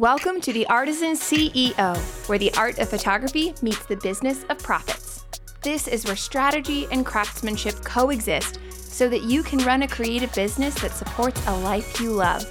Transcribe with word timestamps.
Welcome 0.00 0.40
to 0.40 0.52
the 0.54 0.66
Artisan 0.68 1.12
CEO, 1.12 1.94
where 2.26 2.38
the 2.38 2.50
art 2.54 2.78
of 2.78 2.88
photography 2.88 3.52
meets 3.60 3.84
the 3.84 3.98
business 3.98 4.44
of 4.48 4.58
profits. 4.58 5.26
This 5.60 5.86
is 5.86 6.06
where 6.06 6.16
strategy 6.16 6.86
and 6.90 7.04
craftsmanship 7.04 7.74
coexist 7.84 8.60
so 8.72 9.10
that 9.10 9.24
you 9.24 9.42
can 9.42 9.58
run 9.58 9.82
a 9.82 9.88
creative 9.88 10.32
business 10.32 10.74
that 10.76 10.92
supports 10.92 11.46
a 11.46 11.58
life 11.58 12.00
you 12.00 12.12
love. 12.12 12.46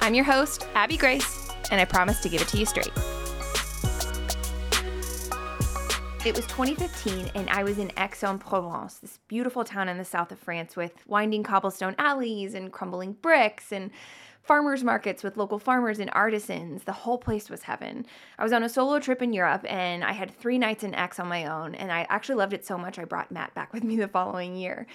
I'm 0.00 0.14
your 0.14 0.24
host, 0.24 0.66
Abby 0.74 0.96
Grace, 0.96 1.48
and 1.70 1.80
I 1.80 1.84
promise 1.84 2.18
to 2.22 2.28
give 2.28 2.42
it 2.42 2.48
to 2.48 2.58
you 2.58 2.66
straight. 2.66 2.90
It 6.26 6.34
was 6.34 6.44
2015, 6.48 7.30
and 7.36 7.48
I 7.50 7.62
was 7.62 7.78
in 7.78 7.92
Aix-en-Provence, 7.96 8.94
this 8.98 9.20
beautiful 9.28 9.62
town 9.62 9.88
in 9.88 9.96
the 9.96 10.04
south 10.04 10.32
of 10.32 10.40
France 10.40 10.74
with 10.74 11.06
winding 11.06 11.44
cobblestone 11.44 11.94
alleys 11.98 12.52
and 12.52 12.72
crumbling 12.72 13.12
bricks 13.12 13.70
and 13.70 13.92
farmers 14.42 14.82
markets 14.82 15.22
with 15.22 15.36
local 15.36 15.58
farmers 15.58 15.98
and 15.98 16.10
artisans. 16.12 16.84
The 16.84 16.92
whole 16.92 17.18
place 17.18 17.50
was 17.50 17.62
heaven. 17.62 18.06
I 18.38 18.42
was 18.42 18.52
on 18.52 18.62
a 18.62 18.68
solo 18.68 18.98
trip 18.98 19.22
in 19.22 19.32
Europe 19.32 19.64
and 19.68 20.04
I 20.04 20.12
had 20.12 20.30
three 20.30 20.58
nights 20.58 20.84
in 20.84 20.94
Aix 20.94 21.18
on 21.20 21.28
my 21.28 21.46
own, 21.46 21.74
and 21.74 21.92
I 21.92 22.06
actually 22.08 22.36
loved 22.36 22.52
it 22.52 22.66
so 22.66 22.76
much 22.76 22.98
I 22.98 23.04
brought 23.04 23.30
Matt 23.30 23.54
back 23.54 23.72
with 23.72 23.84
me 23.84 23.96
the 23.96 24.08
following 24.08 24.56
year. 24.56 24.86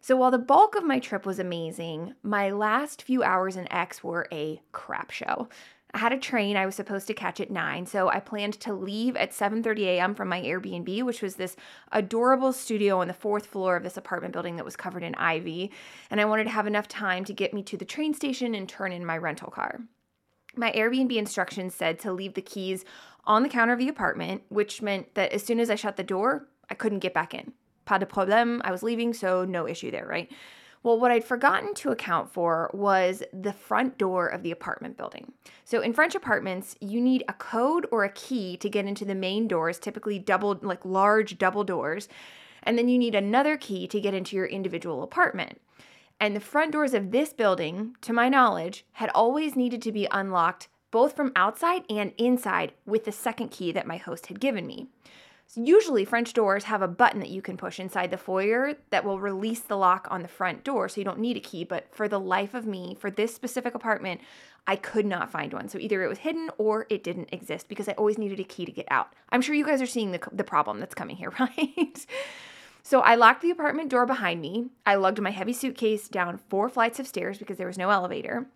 So 0.00 0.16
while 0.16 0.30
the 0.30 0.38
bulk 0.38 0.76
of 0.76 0.84
my 0.84 1.00
trip 1.00 1.26
was 1.26 1.38
amazing, 1.38 2.14
my 2.22 2.50
last 2.50 3.02
few 3.02 3.22
hours 3.24 3.56
in 3.56 3.66
Aix 3.72 4.04
were 4.04 4.28
a 4.30 4.60
crap 4.70 5.10
show. 5.10 5.48
I 5.96 5.98
had 5.98 6.12
a 6.12 6.18
train 6.18 6.58
I 6.58 6.66
was 6.66 6.74
supposed 6.74 7.06
to 7.06 7.14
catch 7.14 7.40
at 7.40 7.50
9, 7.50 7.86
so 7.86 8.10
I 8.10 8.20
planned 8.20 8.60
to 8.60 8.74
leave 8.74 9.16
at 9.16 9.30
7:30 9.30 9.84
a.m. 9.86 10.14
from 10.14 10.28
my 10.28 10.42
Airbnb, 10.42 11.02
which 11.04 11.22
was 11.22 11.36
this 11.36 11.56
adorable 11.90 12.52
studio 12.52 13.00
on 13.00 13.08
the 13.08 13.14
fourth 13.14 13.46
floor 13.46 13.76
of 13.76 13.82
this 13.82 13.96
apartment 13.96 14.34
building 14.34 14.56
that 14.56 14.64
was 14.66 14.76
covered 14.76 15.02
in 15.02 15.14
ivy, 15.14 15.72
and 16.10 16.20
I 16.20 16.26
wanted 16.26 16.44
to 16.44 16.50
have 16.50 16.66
enough 16.66 16.86
time 16.86 17.24
to 17.24 17.32
get 17.32 17.54
me 17.54 17.62
to 17.62 17.78
the 17.78 17.86
train 17.86 18.12
station 18.12 18.54
and 18.54 18.68
turn 18.68 18.92
in 18.92 19.06
my 19.06 19.16
rental 19.16 19.50
car. 19.50 19.80
My 20.54 20.70
Airbnb 20.72 21.16
instructions 21.16 21.74
said 21.74 21.98
to 22.00 22.12
leave 22.12 22.34
the 22.34 22.42
keys 22.42 22.84
on 23.24 23.42
the 23.42 23.48
counter 23.48 23.72
of 23.72 23.78
the 23.78 23.88
apartment, 23.88 24.42
which 24.50 24.82
meant 24.82 25.14
that 25.14 25.32
as 25.32 25.44
soon 25.44 25.58
as 25.58 25.70
I 25.70 25.76
shut 25.76 25.96
the 25.96 26.02
door, 26.02 26.46
I 26.68 26.74
couldn't 26.74 26.98
get 26.98 27.14
back 27.14 27.32
in. 27.32 27.54
Pas 27.86 28.00
de 28.00 28.04
problème, 28.04 28.60
I 28.64 28.70
was 28.70 28.82
leaving, 28.82 29.14
so 29.14 29.46
no 29.46 29.66
issue 29.66 29.90
there, 29.90 30.06
right? 30.06 30.30
Well, 30.86 31.00
what 31.00 31.10
I'd 31.10 31.24
forgotten 31.24 31.74
to 31.74 31.90
account 31.90 32.32
for 32.32 32.70
was 32.72 33.20
the 33.32 33.52
front 33.52 33.98
door 33.98 34.28
of 34.28 34.44
the 34.44 34.52
apartment 34.52 34.96
building. 34.96 35.32
So, 35.64 35.80
in 35.80 35.92
French 35.92 36.14
apartments, 36.14 36.76
you 36.80 37.00
need 37.00 37.24
a 37.26 37.32
code 37.32 37.88
or 37.90 38.04
a 38.04 38.12
key 38.12 38.56
to 38.58 38.70
get 38.70 38.86
into 38.86 39.04
the 39.04 39.16
main 39.16 39.48
doors, 39.48 39.80
typically 39.80 40.20
double, 40.20 40.56
like 40.62 40.84
large 40.84 41.38
double 41.38 41.64
doors. 41.64 42.08
And 42.62 42.78
then 42.78 42.88
you 42.88 42.98
need 42.98 43.16
another 43.16 43.56
key 43.56 43.88
to 43.88 44.00
get 44.00 44.14
into 44.14 44.36
your 44.36 44.46
individual 44.46 45.02
apartment. 45.02 45.60
And 46.20 46.36
the 46.36 46.40
front 46.40 46.70
doors 46.70 46.94
of 46.94 47.10
this 47.10 47.32
building, 47.32 47.96
to 48.02 48.12
my 48.12 48.28
knowledge, 48.28 48.86
had 48.92 49.10
always 49.10 49.56
needed 49.56 49.82
to 49.82 49.90
be 49.90 50.06
unlocked 50.12 50.68
both 50.92 51.16
from 51.16 51.32
outside 51.34 51.82
and 51.90 52.12
inside 52.16 52.74
with 52.86 53.06
the 53.06 53.12
second 53.12 53.50
key 53.50 53.72
that 53.72 53.88
my 53.88 53.96
host 53.96 54.26
had 54.26 54.38
given 54.38 54.68
me. 54.68 54.86
So 55.48 55.62
usually, 55.62 56.04
French 56.04 56.32
doors 56.32 56.64
have 56.64 56.82
a 56.82 56.88
button 56.88 57.20
that 57.20 57.30
you 57.30 57.40
can 57.40 57.56
push 57.56 57.78
inside 57.78 58.10
the 58.10 58.18
foyer 58.18 58.74
that 58.90 59.04
will 59.04 59.20
release 59.20 59.60
the 59.60 59.76
lock 59.76 60.08
on 60.10 60.22
the 60.22 60.28
front 60.28 60.64
door, 60.64 60.88
so 60.88 61.00
you 61.00 61.04
don't 61.04 61.20
need 61.20 61.36
a 61.36 61.40
key. 61.40 61.62
But 61.62 61.86
for 61.94 62.08
the 62.08 62.18
life 62.18 62.52
of 62.52 62.66
me, 62.66 62.96
for 62.98 63.10
this 63.10 63.34
specific 63.34 63.74
apartment, 63.74 64.20
I 64.66 64.76
could 64.76 65.06
not 65.06 65.30
find 65.30 65.52
one. 65.52 65.68
So 65.68 65.78
either 65.78 66.02
it 66.02 66.08
was 66.08 66.18
hidden 66.18 66.50
or 66.58 66.86
it 66.90 67.04
didn't 67.04 67.28
exist 67.32 67.68
because 67.68 67.88
I 67.88 67.92
always 67.92 68.18
needed 68.18 68.40
a 68.40 68.44
key 68.44 68.64
to 68.64 68.72
get 68.72 68.88
out. 68.90 69.12
I'm 69.30 69.40
sure 69.40 69.54
you 69.54 69.64
guys 69.64 69.80
are 69.80 69.86
seeing 69.86 70.10
the, 70.10 70.20
the 70.32 70.44
problem 70.44 70.80
that's 70.80 70.94
coming 70.94 71.16
here, 71.16 71.32
right? 71.40 72.06
So 72.82 73.00
I 73.00 73.14
locked 73.14 73.42
the 73.42 73.50
apartment 73.50 73.90
door 73.90 74.06
behind 74.06 74.40
me. 74.40 74.66
I 74.84 74.96
lugged 74.96 75.20
my 75.20 75.30
heavy 75.30 75.52
suitcase 75.52 76.08
down 76.08 76.38
four 76.48 76.68
flights 76.68 76.98
of 76.98 77.06
stairs 77.06 77.38
because 77.38 77.56
there 77.56 77.66
was 77.66 77.78
no 77.78 77.90
elevator. 77.90 78.46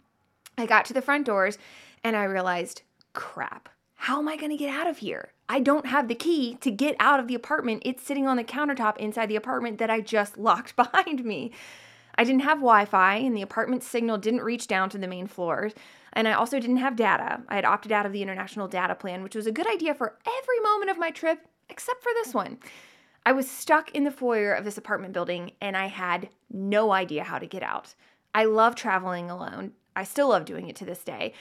I 0.58 0.66
got 0.66 0.84
to 0.86 0.92
the 0.92 1.02
front 1.02 1.26
doors 1.26 1.58
and 2.02 2.16
I 2.16 2.24
realized, 2.24 2.82
crap, 3.12 3.68
how 4.00 4.18
am 4.18 4.28
I 4.28 4.36
going 4.38 4.50
to 4.50 4.56
get 4.56 4.74
out 4.74 4.86
of 4.86 4.96
here? 4.96 5.28
I 5.46 5.60
don't 5.60 5.84
have 5.84 6.08
the 6.08 6.14
key 6.14 6.54
to 6.62 6.70
get 6.70 6.96
out 6.98 7.20
of 7.20 7.28
the 7.28 7.34
apartment. 7.34 7.82
It's 7.84 8.02
sitting 8.02 8.26
on 8.26 8.38
the 8.38 8.44
countertop 8.44 8.96
inside 8.96 9.26
the 9.26 9.36
apartment 9.36 9.76
that 9.76 9.90
I 9.90 10.00
just 10.00 10.38
locked 10.38 10.74
behind 10.74 11.22
me. 11.22 11.52
I 12.14 12.24
didn't 12.24 12.40
have 12.40 12.58
Wi 12.58 12.86
Fi, 12.86 13.16
and 13.16 13.36
the 13.36 13.42
apartment 13.42 13.82
signal 13.82 14.16
didn't 14.16 14.40
reach 14.40 14.66
down 14.66 14.88
to 14.90 14.98
the 14.98 15.06
main 15.06 15.26
floors. 15.26 15.74
And 16.14 16.26
I 16.26 16.32
also 16.32 16.58
didn't 16.58 16.78
have 16.78 16.96
data. 16.96 17.42
I 17.50 17.56
had 17.56 17.66
opted 17.66 17.92
out 17.92 18.06
of 18.06 18.12
the 18.12 18.22
international 18.22 18.68
data 18.68 18.94
plan, 18.94 19.22
which 19.22 19.34
was 19.34 19.46
a 19.46 19.52
good 19.52 19.70
idea 19.70 19.94
for 19.94 20.16
every 20.26 20.60
moment 20.60 20.90
of 20.90 20.98
my 20.98 21.10
trip, 21.10 21.46
except 21.68 22.02
for 22.02 22.12
this 22.14 22.32
one. 22.32 22.56
I 23.26 23.32
was 23.32 23.50
stuck 23.50 23.94
in 23.94 24.04
the 24.04 24.10
foyer 24.10 24.54
of 24.54 24.64
this 24.64 24.78
apartment 24.78 25.12
building, 25.12 25.52
and 25.60 25.76
I 25.76 25.88
had 25.88 26.30
no 26.50 26.90
idea 26.90 27.24
how 27.24 27.38
to 27.38 27.46
get 27.46 27.62
out. 27.62 27.94
I 28.34 28.46
love 28.46 28.76
traveling 28.76 29.30
alone. 29.30 29.72
I 29.94 30.04
still 30.04 30.28
love 30.28 30.46
doing 30.46 30.68
it 30.68 30.76
to 30.76 30.86
this 30.86 31.04
day. 31.04 31.34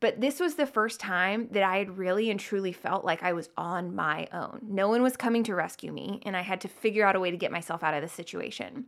But 0.00 0.20
this 0.20 0.40
was 0.40 0.56
the 0.56 0.66
first 0.66 1.00
time 1.00 1.48
that 1.52 1.62
I 1.62 1.78
had 1.78 1.96
really 1.96 2.30
and 2.30 2.38
truly 2.38 2.72
felt 2.72 3.04
like 3.04 3.22
I 3.22 3.32
was 3.32 3.48
on 3.56 3.94
my 3.94 4.28
own. 4.32 4.60
No 4.62 4.88
one 4.88 5.02
was 5.02 5.16
coming 5.16 5.44
to 5.44 5.54
rescue 5.54 5.92
me, 5.92 6.20
and 6.26 6.36
I 6.36 6.42
had 6.42 6.60
to 6.62 6.68
figure 6.68 7.06
out 7.06 7.16
a 7.16 7.20
way 7.20 7.30
to 7.30 7.36
get 7.36 7.52
myself 7.52 7.82
out 7.82 7.94
of 7.94 8.02
the 8.02 8.08
situation. 8.08 8.86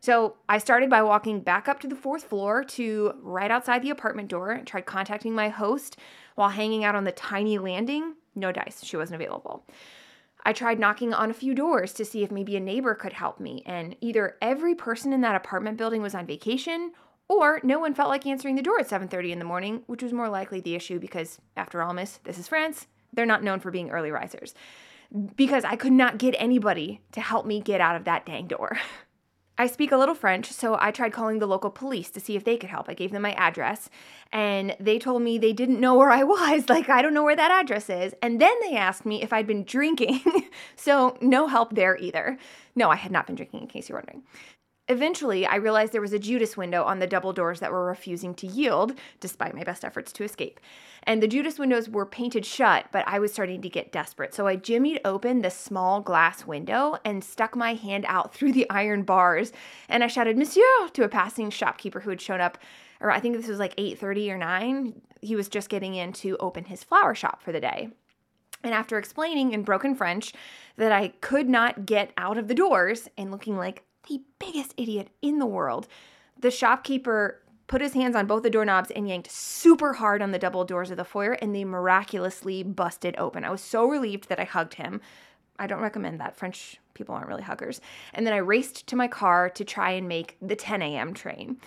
So 0.00 0.36
I 0.48 0.58
started 0.58 0.90
by 0.90 1.02
walking 1.02 1.40
back 1.40 1.66
up 1.66 1.80
to 1.80 1.88
the 1.88 1.96
fourth 1.96 2.24
floor 2.24 2.62
to 2.64 3.14
right 3.22 3.50
outside 3.50 3.82
the 3.82 3.90
apartment 3.90 4.28
door 4.28 4.50
and 4.50 4.66
tried 4.66 4.86
contacting 4.86 5.34
my 5.34 5.48
host 5.48 5.96
while 6.34 6.50
hanging 6.50 6.84
out 6.84 6.94
on 6.94 7.04
the 7.04 7.12
tiny 7.12 7.58
landing. 7.58 8.14
No 8.34 8.52
dice, 8.52 8.84
she 8.84 8.96
wasn't 8.96 9.22
available. 9.22 9.64
I 10.44 10.52
tried 10.52 10.78
knocking 10.78 11.14
on 11.14 11.30
a 11.30 11.34
few 11.34 11.54
doors 11.54 11.94
to 11.94 12.04
see 12.04 12.22
if 12.22 12.30
maybe 12.30 12.54
a 12.54 12.60
neighbor 12.60 12.94
could 12.94 13.14
help 13.14 13.40
me, 13.40 13.62
and 13.64 13.96
either 14.02 14.36
every 14.42 14.74
person 14.74 15.14
in 15.14 15.22
that 15.22 15.36
apartment 15.36 15.78
building 15.78 16.02
was 16.02 16.14
on 16.14 16.26
vacation 16.26 16.92
or 17.28 17.60
no 17.62 17.78
one 17.78 17.94
felt 17.94 18.08
like 18.08 18.26
answering 18.26 18.56
the 18.56 18.62
door 18.62 18.78
at 18.78 18.88
7:30 18.88 19.32
in 19.32 19.38
the 19.38 19.44
morning, 19.44 19.82
which 19.86 20.02
was 20.02 20.12
more 20.12 20.28
likely 20.28 20.60
the 20.60 20.74
issue 20.74 20.98
because 20.98 21.40
after 21.56 21.82
all, 21.82 21.92
miss, 21.92 22.18
this 22.24 22.38
is 22.38 22.48
France. 22.48 22.86
They're 23.12 23.26
not 23.26 23.42
known 23.42 23.60
for 23.60 23.70
being 23.70 23.90
early 23.90 24.10
risers. 24.10 24.54
Because 25.36 25.64
I 25.64 25.76
could 25.76 25.92
not 25.92 26.18
get 26.18 26.34
anybody 26.38 27.00
to 27.12 27.20
help 27.20 27.46
me 27.46 27.60
get 27.60 27.80
out 27.80 27.96
of 27.96 28.04
that 28.04 28.26
dang 28.26 28.46
door. 28.46 28.78
I 29.56 29.68
speak 29.68 29.92
a 29.92 29.96
little 29.96 30.16
French, 30.16 30.50
so 30.50 30.76
I 30.80 30.90
tried 30.90 31.12
calling 31.12 31.38
the 31.38 31.46
local 31.46 31.70
police 31.70 32.10
to 32.10 32.18
see 32.18 32.34
if 32.34 32.42
they 32.42 32.56
could 32.56 32.70
help. 32.70 32.88
I 32.88 32.94
gave 32.94 33.12
them 33.12 33.22
my 33.22 33.34
address, 33.34 33.88
and 34.32 34.74
they 34.80 34.98
told 34.98 35.22
me 35.22 35.38
they 35.38 35.52
didn't 35.52 35.78
know 35.78 35.94
where 35.94 36.10
I 36.10 36.24
was. 36.24 36.68
Like, 36.68 36.88
I 36.88 37.02
don't 37.02 37.14
know 37.14 37.22
where 37.22 37.36
that 37.36 37.52
address 37.52 37.88
is. 37.88 38.14
And 38.20 38.40
then 38.40 38.54
they 38.62 38.76
asked 38.76 39.06
me 39.06 39.22
if 39.22 39.32
I'd 39.32 39.46
been 39.46 39.62
drinking. 39.62 40.22
so, 40.76 41.16
no 41.20 41.46
help 41.46 41.76
there 41.76 41.96
either. 41.98 42.36
No, 42.74 42.90
I 42.90 42.96
had 42.96 43.12
not 43.12 43.28
been 43.28 43.36
drinking, 43.36 43.60
in 43.60 43.66
case 43.68 43.88
you're 43.88 43.98
wondering. 43.98 44.24
Eventually, 44.86 45.46
I 45.46 45.56
realized 45.56 45.92
there 45.92 46.02
was 46.02 46.12
a 46.12 46.18
Judas 46.18 46.58
window 46.58 46.82
on 46.84 46.98
the 46.98 47.06
double 47.06 47.32
doors 47.32 47.60
that 47.60 47.72
were 47.72 47.86
refusing 47.86 48.34
to 48.34 48.46
yield, 48.46 48.98
despite 49.18 49.54
my 49.54 49.64
best 49.64 49.82
efforts 49.82 50.12
to 50.12 50.24
escape. 50.24 50.60
And 51.04 51.22
the 51.22 51.28
Judas 51.28 51.58
windows 51.58 51.88
were 51.88 52.04
painted 52.04 52.44
shut, 52.44 52.86
but 52.92 53.02
I 53.08 53.18
was 53.18 53.32
starting 53.32 53.62
to 53.62 53.70
get 53.70 53.92
desperate. 53.92 54.34
So 54.34 54.46
I 54.46 54.56
jimmied 54.56 55.00
open 55.06 55.40
the 55.40 55.50
small 55.50 56.02
glass 56.02 56.46
window 56.46 56.98
and 57.02 57.24
stuck 57.24 57.56
my 57.56 57.72
hand 57.72 58.04
out 58.08 58.34
through 58.34 58.52
the 58.52 58.68
iron 58.68 59.04
bars. 59.04 59.52
And 59.88 60.04
I 60.04 60.06
shouted, 60.06 60.36
Monsieur, 60.36 60.62
to 60.92 61.04
a 61.04 61.08
passing 61.08 61.48
shopkeeper 61.48 62.00
who 62.00 62.10
had 62.10 62.20
shown 62.20 62.42
up, 62.42 62.58
or 63.00 63.10
I 63.10 63.20
think 63.20 63.36
this 63.36 63.48
was 63.48 63.58
like 63.58 63.74
8.30 63.76 64.30
or 64.32 64.38
9. 64.38 65.00
He 65.22 65.34
was 65.34 65.48
just 65.48 65.70
getting 65.70 65.94
in 65.94 66.12
to 66.14 66.36
open 66.36 66.64
his 66.64 66.84
flower 66.84 67.14
shop 67.14 67.42
for 67.42 67.52
the 67.52 67.60
day. 67.60 67.88
And 68.62 68.74
after 68.74 68.98
explaining 68.98 69.52
in 69.52 69.62
broken 69.62 69.94
French 69.94 70.34
that 70.76 70.92
I 70.92 71.08
could 71.22 71.48
not 71.48 71.86
get 71.86 72.12
out 72.18 72.36
of 72.36 72.48
the 72.48 72.54
doors 72.54 73.08
and 73.16 73.30
looking 73.30 73.56
like 73.56 73.82
the 74.06 74.22
biggest 74.38 74.74
idiot 74.76 75.08
in 75.22 75.38
the 75.38 75.46
world. 75.46 75.86
The 76.38 76.50
shopkeeper 76.50 77.40
put 77.66 77.80
his 77.80 77.94
hands 77.94 78.14
on 78.14 78.26
both 78.26 78.42
the 78.42 78.50
doorknobs 78.50 78.90
and 78.90 79.08
yanked 79.08 79.30
super 79.30 79.94
hard 79.94 80.20
on 80.22 80.32
the 80.32 80.38
double 80.38 80.64
doors 80.64 80.90
of 80.90 80.96
the 80.96 81.04
foyer, 81.04 81.32
and 81.32 81.54
they 81.54 81.64
miraculously 81.64 82.62
busted 82.62 83.14
open. 83.18 83.44
I 83.44 83.50
was 83.50 83.62
so 83.62 83.88
relieved 83.88 84.28
that 84.28 84.40
I 84.40 84.44
hugged 84.44 84.74
him. 84.74 85.00
I 85.58 85.66
don't 85.66 85.80
recommend 85.80 86.20
that. 86.20 86.36
French 86.36 86.78
people 86.94 87.14
aren't 87.14 87.28
really 87.28 87.42
huggers. 87.42 87.80
And 88.12 88.26
then 88.26 88.34
I 88.34 88.38
raced 88.38 88.86
to 88.88 88.96
my 88.96 89.08
car 89.08 89.48
to 89.50 89.64
try 89.64 89.92
and 89.92 90.08
make 90.08 90.36
the 90.42 90.56
10 90.56 90.82
a.m. 90.82 91.14
train. 91.14 91.58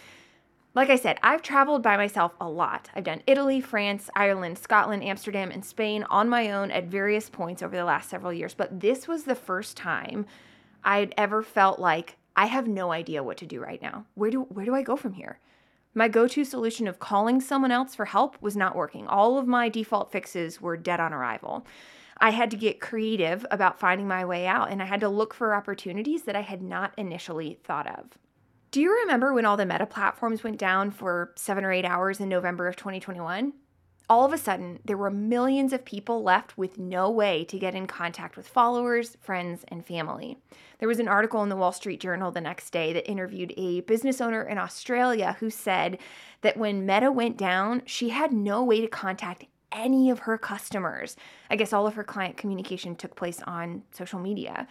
Like 0.75 0.89
I 0.89 0.95
said, 0.95 1.17
I've 1.23 1.41
traveled 1.41 1.81
by 1.81 1.97
myself 1.97 2.33
a 2.39 2.47
lot. 2.47 2.89
I've 2.93 3.03
done 3.03 3.23
Italy, 3.25 3.59
France, 3.59 4.11
Ireland, 4.15 4.59
Scotland, 4.59 5.03
Amsterdam, 5.03 5.49
and 5.49 5.65
Spain 5.65 6.05
on 6.09 6.29
my 6.29 6.51
own 6.51 6.69
at 6.69 6.85
various 6.85 7.29
points 7.29 7.63
over 7.63 7.75
the 7.75 7.83
last 7.83 8.09
several 8.09 8.31
years. 8.31 8.53
But 8.53 8.79
this 8.79 9.07
was 9.07 9.23
the 9.23 9.35
first 9.35 9.75
time 9.75 10.27
I'd 10.83 11.15
ever 11.17 11.41
felt 11.41 11.79
like 11.79 12.17
I 12.37 12.45
have 12.45 12.67
no 12.67 12.91
idea 12.91 13.23
what 13.23 13.37
to 13.37 13.47
do 13.47 13.59
right 13.59 13.81
now. 13.81 14.05
Where 14.13 14.29
do 14.29 14.43
where 14.43 14.65
do 14.65 14.75
I 14.75 14.83
go 14.83 14.95
from 14.95 15.13
here? 15.13 15.39
My 15.95 16.07
go-to 16.07 16.45
solution 16.45 16.87
of 16.87 16.99
calling 16.99 17.41
someone 17.41 17.71
else 17.71 17.95
for 17.95 18.05
help 18.05 18.39
was 18.39 18.55
not 18.55 18.75
working. 18.75 19.07
All 19.07 19.39
of 19.39 19.47
my 19.47 19.67
default 19.67 20.11
fixes 20.11 20.61
were 20.61 20.77
dead 20.77 20.99
on 20.99 21.11
arrival. 21.11 21.65
I 22.19 22.29
had 22.29 22.51
to 22.51 22.57
get 22.57 22.79
creative 22.79 23.43
about 23.49 23.79
finding 23.79 24.07
my 24.07 24.23
way 24.23 24.45
out 24.45 24.69
and 24.69 24.81
I 24.81 24.85
had 24.85 24.99
to 24.99 25.09
look 25.09 25.33
for 25.33 25.55
opportunities 25.55 26.23
that 26.23 26.35
I 26.35 26.41
had 26.41 26.61
not 26.61 26.93
initially 26.97 27.57
thought 27.63 27.87
of. 27.87 28.17
Do 28.69 28.81
you 28.81 28.91
remember 29.01 29.33
when 29.33 29.45
all 29.45 29.57
the 29.57 29.65
meta 29.65 29.87
platforms 29.87 30.43
went 30.43 30.59
down 30.59 30.91
for 30.91 31.33
7 31.35 31.65
or 31.65 31.71
8 31.71 31.85
hours 31.85 32.19
in 32.19 32.29
November 32.29 32.67
of 32.67 32.75
2021? 32.75 33.53
All 34.09 34.23
of 34.23 34.31
a 34.31 34.37
sudden, 34.37 34.79
there 34.85 34.97
were 34.97 35.11
millions 35.11 35.73
of 35.73 35.83
people 35.83 36.23
left 36.23 36.57
with 36.57 36.77
no 36.77 37.09
way 37.09 37.43
to 37.43 37.59
get 37.59 37.75
in 37.75 37.87
contact 37.87 38.37
with 38.37 38.47
followers, 38.47 39.17
friends, 39.19 39.65
and 39.67 39.85
family. 39.85 40.37
There 40.79 40.87
was 40.87 40.99
an 40.99 41.09
article 41.09 41.43
in 41.43 41.49
the 41.49 41.57
Wall 41.57 41.73
Street 41.73 41.99
Journal 41.99 42.31
the 42.31 42.39
next 42.39 42.69
day 42.69 42.93
that 42.93 43.09
interviewed 43.09 43.53
a 43.57 43.81
business 43.81 44.21
owner 44.21 44.43
in 44.43 44.57
Australia 44.57 45.35
who 45.39 45.49
said 45.49 45.97
that 46.41 46.55
when 46.55 46.85
Meta 46.85 47.11
went 47.11 47.35
down, 47.35 47.81
she 47.85 48.09
had 48.09 48.31
no 48.31 48.63
way 48.63 48.79
to 48.79 48.87
contact 48.87 49.45
any 49.73 50.09
of 50.09 50.19
her 50.19 50.37
customers. 50.37 51.17
I 51.49 51.57
guess 51.57 51.73
all 51.73 51.85
of 51.85 51.95
her 51.95 52.03
client 52.03 52.37
communication 52.37 52.95
took 52.95 53.15
place 53.15 53.41
on 53.45 53.83
social 53.91 54.19
media. 54.19 54.67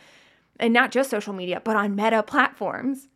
And 0.59 0.73
not 0.73 0.91
just 0.91 1.11
social 1.11 1.35
media, 1.35 1.61
but 1.62 1.77
on 1.77 1.94
meta 1.94 2.23
platforms. 2.23 3.09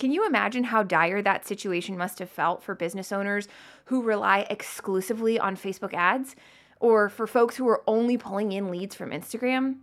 Can 0.00 0.12
you 0.12 0.26
imagine 0.26 0.64
how 0.64 0.82
dire 0.82 1.20
that 1.20 1.46
situation 1.46 1.98
must 1.98 2.20
have 2.20 2.30
felt 2.30 2.62
for 2.62 2.74
business 2.74 3.12
owners 3.12 3.48
who 3.84 4.02
rely 4.02 4.46
exclusively 4.48 5.38
on 5.38 5.58
Facebook 5.58 5.92
ads? 5.92 6.34
Or 6.80 7.10
for 7.10 7.26
folks 7.26 7.56
who 7.56 7.68
are 7.68 7.82
only 7.86 8.16
pulling 8.16 8.52
in 8.52 8.70
leads 8.70 8.94
from 8.94 9.10
Instagram? 9.10 9.76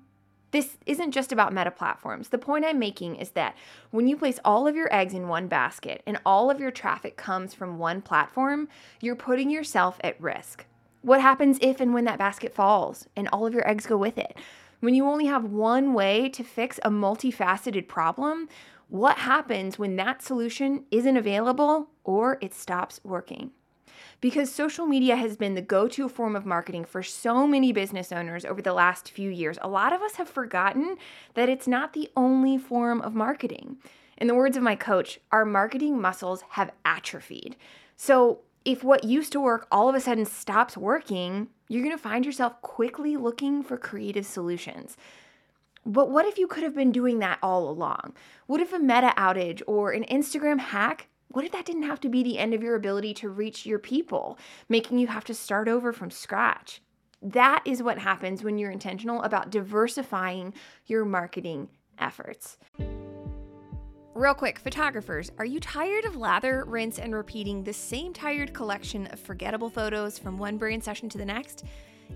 This 0.49 0.77
isn't 0.87 1.11
just 1.11 1.31
about 1.31 1.53
meta 1.53 1.69
platforms. 1.69 2.29
The 2.29 2.39
point 2.39 2.65
I'm 2.65 2.79
making 2.79 3.17
is 3.17 3.29
that 3.31 3.55
when 3.91 4.07
you 4.07 4.17
place 4.17 4.39
all 4.43 4.67
of 4.67 4.75
your 4.75 4.91
eggs 4.91 5.13
in 5.13 5.27
one 5.27 5.47
basket 5.47 6.01
and 6.07 6.19
all 6.25 6.49
of 6.49 6.59
your 6.59 6.71
traffic 6.71 7.15
comes 7.15 7.53
from 7.53 7.77
one 7.77 8.01
platform, 8.01 8.69
you're 8.99 9.15
putting 9.15 9.51
yourself 9.51 9.99
at 10.03 10.19
risk. 10.19 10.65
What 11.03 11.21
happens 11.21 11.59
if 11.61 11.79
and 11.79 11.93
when 11.93 12.05
that 12.05 12.17
basket 12.17 12.55
falls 12.55 13.07
and 13.15 13.27
all 13.27 13.45
of 13.45 13.53
your 13.53 13.69
eggs 13.69 13.85
go 13.85 13.97
with 13.97 14.17
it? 14.17 14.35
When 14.79 14.93
you 14.93 15.05
only 15.05 15.25
have 15.25 15.45
one 15.45 15.93
way 15.93 16.29
to 16.29 16.43
fix 16.43 16.79
a 16.83 16.89
multifaceted 16.89 17.87
problem, 17.87 18.47
what 18.89 19.17
happens 19.17 19.77
when 19.77 19.95
that 19.97 20.21
solution 20.21 20.85
isn't 20.91 21.17
available 21.17 21.89
or 22.03 22.37
it 22.41 22.53
stops 22.53 22.99
working? 23.03 23.51
because 24.21 24.51
social 24.51 24.85
media 24.85 25.15
has 25.15 25.37
been 25.37 25.53
the 25.53 25.61
go 25.61 25.87
to 25.87 26.09
form 26.09 26.35
of 26.35 26.45
marketing 26.45 26.85
for 26.85 27.03
so 27.03 27.45
many 27.45 27.71
business 27.71 28.11
owners 28.11 28.45
over 28.45 28.61
the 28.61 28.73
last 28.73 29.11
few 29.11 29.29
years, 29.29 29.57
a 29.61 29.69
lot 29.69 29.93
of 29.93 30.01
us 30.01 30.15
have 30.15 30.29
forgotten 30.29 30.97
that 31.35 31.49
it's 31.49 31.67
not 31.67 31.93
the 31.93 32.09
only 32.15 32.57
form 32.57 33.01
of 33.01 33.13
marketing. 33.13 33.77
In 34.17 34.27
the 34.27 34.35
words 34.35 34.57
of 34.57 34.63
my 34.63 34.75
coach, 34.75 35.19
our 35.31 35.45
marketing 35.45 36.01
muscles 36.01 36.43
have 36.51 36.71
atrophied. 36.83 37.55
So, 37.95 38.39
if 38.65 38.83
what 38.83 39.05
used 39.05 39.31
to 39.31 39.39
work 39.39 39.65
all 39.71 39.87
of 39.87 39.95
a 39.95 40.01
sudden 40.01 40.25
stops 40.25 40.75
working, 40.75 41.47
you're 41.69 41.83
going 41.83 41.95
to 41.95 42.01
find 42.01 42.25
yourself 42.25 42.61
quickly 42.61 43.15
looking 43.15 43.63
for 43.63 43.77
creative 43.77 44.25
solutions. 44.25 44.97
But 45.87 46.11
what 46.11 46.25
if 46.25 46.37
you 46.37 46.47
could 46.47 46.63
have 46.63 46.75
been 46.75 46.91
doing 46.91 47.19
that 47.19 47.39
all 47.41 47.69
along? 47.69 48.13
What 48.45 48.61
if 48.61 48.73
a 48.73 48.79
meta 48.79 49.13
outage 49.17 49.61
or 49.65 49.91
an 49.91 50.03
Instagram 50.03 50.59
hack 50.59 51.07
what 51.29 51.43
if 51.43 51.51
that 51.51 51.65
didn't 51.65 51.83
have 51.83 51.99
to 51.99 52.09
be 52.09 52.23
the 52.23 52.39
end 52.39 52.53
of 52.53 52.63
your 52.63 52.75
ability 52.75 53.13
to 53.15 53.29
reach 53.29 53.65
your 53.65 53.79
people, 53.79 54.39
making 54.69 54.97
you 54.97 55.07
have 55.07 55.25
to 55.25 55.33
start 55.33 55.67
over 55.67 55.91
from 55.91 56.09
scratch? 56.09 56.81
That 57.21 57.61
is 57.65 57.83
what 57.83 57.99
happens 57.99 58.43
when 58.43 58.57
you're 58.57 58.71
intentional 58.71 59.21
about 59.23 59.49
diversifying 59.49 60.53
your 60.85 61.03
marketing 61.03 61.67
efforts. 61.99 62.57
Real 64.13 64.33
quick, 64.33 64.57
photographers, 64.57 65.31
are 65.37 65.45
you 65.45 65.59
tired 65.59 66.05
of 66.05 66.15
lather, 66.15 66.63
rinse, 66.65 66.97
and 66.97 67.13
repeating 67.13 67.63
the 67.63 67.73
same 67.73 68.13
tired 68.13 68.53
collection 68.53 69.05
of 69.07 69.19
forgettable 69.19 69.69
photos 69.69 70.17
from 70.17 70.37
one 70.37 70.57
brand 70.57 70.83
session 70.83 71.09
to 71.09 71.17
the 71.17 71.25
next? 71.25 71.65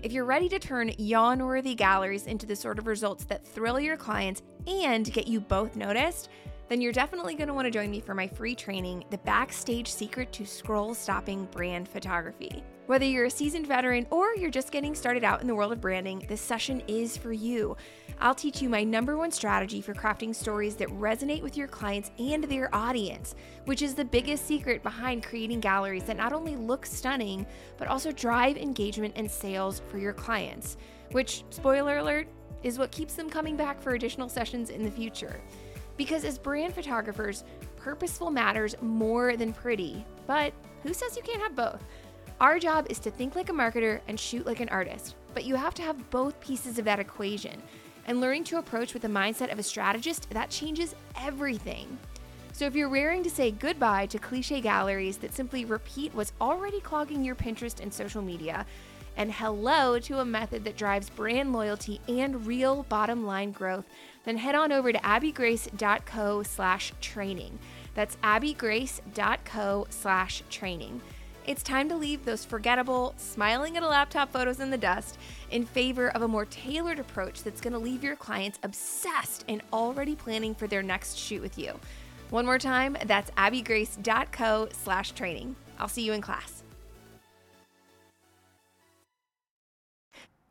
If 0.02 0.12
you're 0.12 0.24
ready 0.24 0.48
to 0.48 0.58
turn 0.58 0.92
yawn 0.98 1.44
worthy 1.44 1.74
galleries 1.74 2.26
into 2.26 2.46
the 2.46 2.56
sort 2.56 2.78
of 2.78 2.86
results 2.86 3.24
that 3.26 3.46
thrill 3.46 3.78
your 3.78 3.96
clients 3.96 4.42
and 4.66 5.12
get 5.12 5.28
you 5.28 5.40
both 5.40 5.76
noticed, 5.76 6.28
then 6.68 6.80
you're 6.80 6.92
definitely 6.92 7.34
going 7.34 7.48
to 7.48 7.54
want 7.54 7.66
to 7.66 7.70
join 7.70 7.90
me 7.90 8.00
for 8.00 8.14
my 8.14 8.26
free 8.26 8.54
training, 8.54 9.04
The 9.10 9.18
Backstage 9.18 9.92
Secret 9.92 10.32
to 10.32 10.46
Scroll 10.46 10.94
Stopping 10.94 11.44
Brand 11.52 11.86
Photography. 11.88 12.64
Whether 12.92 13.06
you're 13.06 13.24
a 13.24 13.30
seasoned 13.30 13.66
veteran 13.66 14.06
or 14.10 14.34
you're 14.34 14.50
just 14.50 14.70
getting 14.70 14.94
started 14.94 15.24
out 15.24 15.40
in 15.40 15.46
the 15.46 15.54
world 15.54 15.72
of 15.72 15.80
branding, 15.80 16.26
this 16.28 16.42
session 16.42 16.82
is 16.86 17.16
for 17.16 17.32
you. 17.32 17.74
I'll 18.20 18.34
teach 18.34 18.60
you 18.60 18.68
my 18.68 18.84
number 18.84 19.16
one 19.16 19.30
strategy 19.30 19.80
for 19.80 19.94
crafting 19.94 20.34
stories 20.34 20.74
that 20.74 20.90
resonate 20.90 21.40
with 21.40 21.56
your 21.56 21.68
clients 21.68 22.10
and 22.18 22.44
their 22.44 22.68
audience, 22.74 23.34
which 23.64 23.80
is 23.80 23.94
the 23.94 24.04
biggest 24.04 24.46
secret 24.46 24.82
behind 24.82 25.24
creating 25.24 25.60
galleries 25.60 26.04
that 26.04 26.18
not 26.18 26.34
only 26.34 26.54
look 26.54 26.84
stunning, 26.84 27.46
but 27.78 27.88
also 27.88 28.12
drive 28.12 28.58
engagement 28.58 29.14
and 29.16 29.30
sales 29.30 29.80
for 29.88 29.96
your 29.96 30.12
clients, 30.12 30.76
which, 31.12 31.44
spoiler 31.48 31.96
alert, 31.96 32.28
is 32.62 32.78
what 32.78 32.92
keeps 32.92 33.14
them 33.14 33.30
coming 33.30 33.56
back 33.56 33.80
for 33.80 33.94
additional 33.94 34.28
sessions 34.28 34.68
in 34.68 34.84
the 34.84 34.90
future. 34.90 35.40
Because 35.96 36.26
as 36.26 36.36
brand 36.36 36.74
photographers, 36.74 37.44
purposeful 37.76 38.30
matters 38.30 38.74
more 38.82 39.34
than 39.34 39.54
pretty. 39.54 40.04
But 40.26 40.52
who 40.82 40.92
says 40.92 41.16
you 41.16 41.22
can't 41.22 41.42
have 41.42 41.56
both? 41.56 41.82
Our 42.42 42.58
job 42.58 42.88
is 42.90 42.98
to 42.98 43.10
think 43.12 43.36
like 43.36 43.50
a 43.50 43.52
marketer 43.52 44.00
and 44.08 44.18
shoot 44.18 44.46
like 44.46 44.58
an 44.58 44.68
artist, 44.70 45.14
but 45.32 45.44
you 45.44 45.54
have 45.54 45.74
to 45.74 45.82
have 45.82 46.10
both 46.10 46.40
pieces 46.40 46.76
of 46.76 46.84
that 46.86 46.98
equation. 46.98 47.62
And 48.04 48.20
learning 48.20 48.42
to 48.44 48.58
approach 48.58 48.94
with 48.94 49.02
the 49.02 49.08
mindset 49.08 49.52
of 49.52 49.60
a 49.60 49.62
strategist, 49.62 50.28
that 50.30 50.50
changes 50.50 50.96
everything. 51.16 51.96
So 52.52 52.64
if 52.64 52.74
you're 52.74 52.88
raring 52.88 53.22
to 53.22 53.30
say 53.30 53.52
goodbye 53.52 54.06
to 54.06 54.18
cliche 54.18 54.60
galleries 54.60 55.18
that 55.18 55.32
simply 55.32 55.64
repeat 55.64 56.16
what's 56.16 56.32
already 56.40 56.80
clogging 56.80 57.24
your 57.24 57.36
Pinterest 57.36 57.78
and 57.78 57.94
social 57.94 58.22
media, 58.22 58.66
and 59.16 59.30
hello 59.30 60.00
to 60.00 60.18
a 60.18 60.24
method 60.24 60.64
that 60.64 60.76
drives 60.76 61.10
brand 61.10 61.52
loyalty 61.52 62.00
and 62.08 62.44
real 62.44 62.82
bottom 62.88 63.24
line 63.24 63.52
growth, 63.52 63.84
then 64.24 64.36
head 64.36 64.56
on 64.56 64.72
over 64.72 64.90
to 64.90 64.98
abbygrace.co 64.98 66.42
slash 66.42 66.92
training. 67.00 67.56
That's 67.94 68.16
abbygrace.co 68.24 69.86
slash 69.90 70.42
training. 70.50 71.00
It's 71.44 71.64
time 71.64 71.88
to 71.88 71.96
leave 71.96 72.24
those 72.24 72.44
forgettable, 72.44 73.14
smiling 73.16 73.76
at 73.76 73.82
a 73.82 73.88
laptop 73.88 74.30
photos 74.30 74.60
in 74.60 74.70
the 74.70 74.78
dust 74.78 75.18
in 75.50 75.66
favor 75.66 76.10
of 76.10 76.22
a 76.22 76.28
more 76.28 76.44
tailored 76.44 77.00
approach 77.00 77.42
that's 77.42 77.60
going 77.60 77.72
to 77.72 77.80
leave 77.80 78.04
your 78.04 78.14
clients 78.14 78.60
obsessed 78.62 79.44
and 79.48 79.60
already 79.72 80.14
planning 80.14 80.54
for 80.54 80.68
their 80.68 80.84
next 80.84 81.18
shoot 81.18 81.42
with 81.42 81.58
you. 81.58 81.72
One 82.30 82.46
more 82.46 82.58
time, 82.58 82.96
that's 83.06 83.30
abbygrace.co 83.32 84.68
slash 84.72 85.10
training. 85.12 85.56
I'll 85.80 85.88
see 85.88 86.02
you 86.02 86.12
in 86.12 86.20
class. 86.20 86.62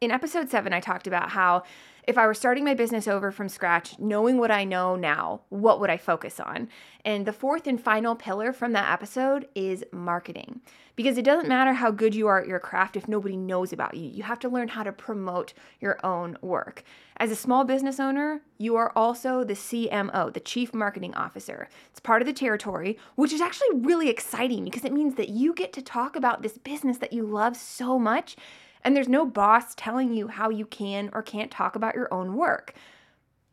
In 0.02 0.12
episode 0.12 0.50
seven, 0.50 0.74
I 0.74 0.82
talked 0.82 1.08
about 1.08 1.30
how 1.30 1.64
if 2.04 2.18
I 2.18 2.26
were 2.26 2.34
starting 2.34 2.64
my 2.64 2.74
business 2.74 3.08
over 3.08 3.32
from 3.32 3.50
scratch, 3.50 3.98
knowing 4.00 4.38
what 4.38 4.52
I 4.52 4.64
know 4.64 4.96
now, 4.96 5.42
what 5.50 5.80
would 5.80 5.90
I 5.90 5.98
focus 5.98 6.40
on? 6.40 6.70
And 7.06 7.26
the 7.26 7.34
fourth 7.34 7.68
and 7.68 7.82
final 7.82 8.16
pillar 8.16 8.54
from 8.54 8.74
that 8.74 8.92
episode 8.92 9.48
is 9.56 9.84
marketing. 9.92 10.62
Because 10.96 11.18
it 11.18 11.26
doesn't 11.26 11.48
matter 11.48 11.74
how 11.74 11.90
good 11.90 12.14
you 12.14 12.28
are 12.28 12.40
at 12.40 12.48
your 12.48 12.60
craft 12.60 12.96
if 12.96 13.08
nobody 13.08 13.38
knows 13.38 13.72
about 13.72 13.96
you. 13.96 14.10
You 14.10 14.24
have 14.24 14.40
to 14.40 14.50
learn 14.50 14.68
how 14.68 14.84
to 14.84 14.92
promote 14.92 15.54
your 15.80 15.98
own 16.06 16.38
work. 16.42 16.84
As 17.18 17.32
a 17.32 17.36
small 17.36 17.64
business 17.64 18.00
owner, 18.00 18.42
you 18.58 18.76
are 18.76 18.92
also 18.96 19.44
the 19.44 19.54
CMO, 19.54 20.34
the 20.34 20.40
Chief 20.40 20.74
Marketing 20.74 21.14
Officer. 21.16 21.70
It's 21.90 22.00
part 22.00 22.22
of 22.22 22.26
the 22.26 22.34
territory, 22.34 22.98
which 23.16 23.34
is 23.34 23.42
actually 23.42 23.70
really 23.74 24.10
exciting 24.10 24.64
because 24.66 24.86
it 24.86 24.94
means 24.94 25.16
that 25.16 25.30
you 25.30 25.54
get 25.54 25.72
to 25.74 25.82
talk 25.82 26.16
about 26.16 26.42
this 26.42 26.58
business 26.58 26.98
that 26.98 27.14
you 27.14 27.26
love 27.26 27.56
so 27.56 27.98
much 27.98 28.36
and 28.84 28.96
there's 28.96 29.10
no 29.10 29.26
boss 29.26 29.74
telling 29.76 30.14
you 30.14 30.28
how 30.28 30.50
you 30.50 30.66
can 30.66 31.10
or 31.14 31.22
can't 31.22 31.52
talk 31.52 31.76
about 31.76 31.96
your 31.96 32.14
own 32.14 32.36
work. 32.36 32.74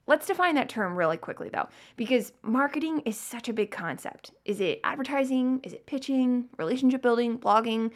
Let's 0.06 0.26
define 0.26 0.54
that 0.54 0.70
term 0.70 0.96
really 0.96 1.18
quickly 1.18 1.50
though, 1.50 1.68
because 1.96 2.32
marketing 2.42 3.00
is 3.04 3.18
such 3.18 3.48
a 3.48 3.52
big 3.52 3.70
concept. 3.70 4.32
Is 4.44 4.60
it 4.60 4.80
advertising? 4.82 5.60
Is 5.62 5.74
it 5.74 5.86
pitching? 5.86 6.48
Relationship 6.56 7.02
building? 7.02 7.38
Blogging? 7.38 7.90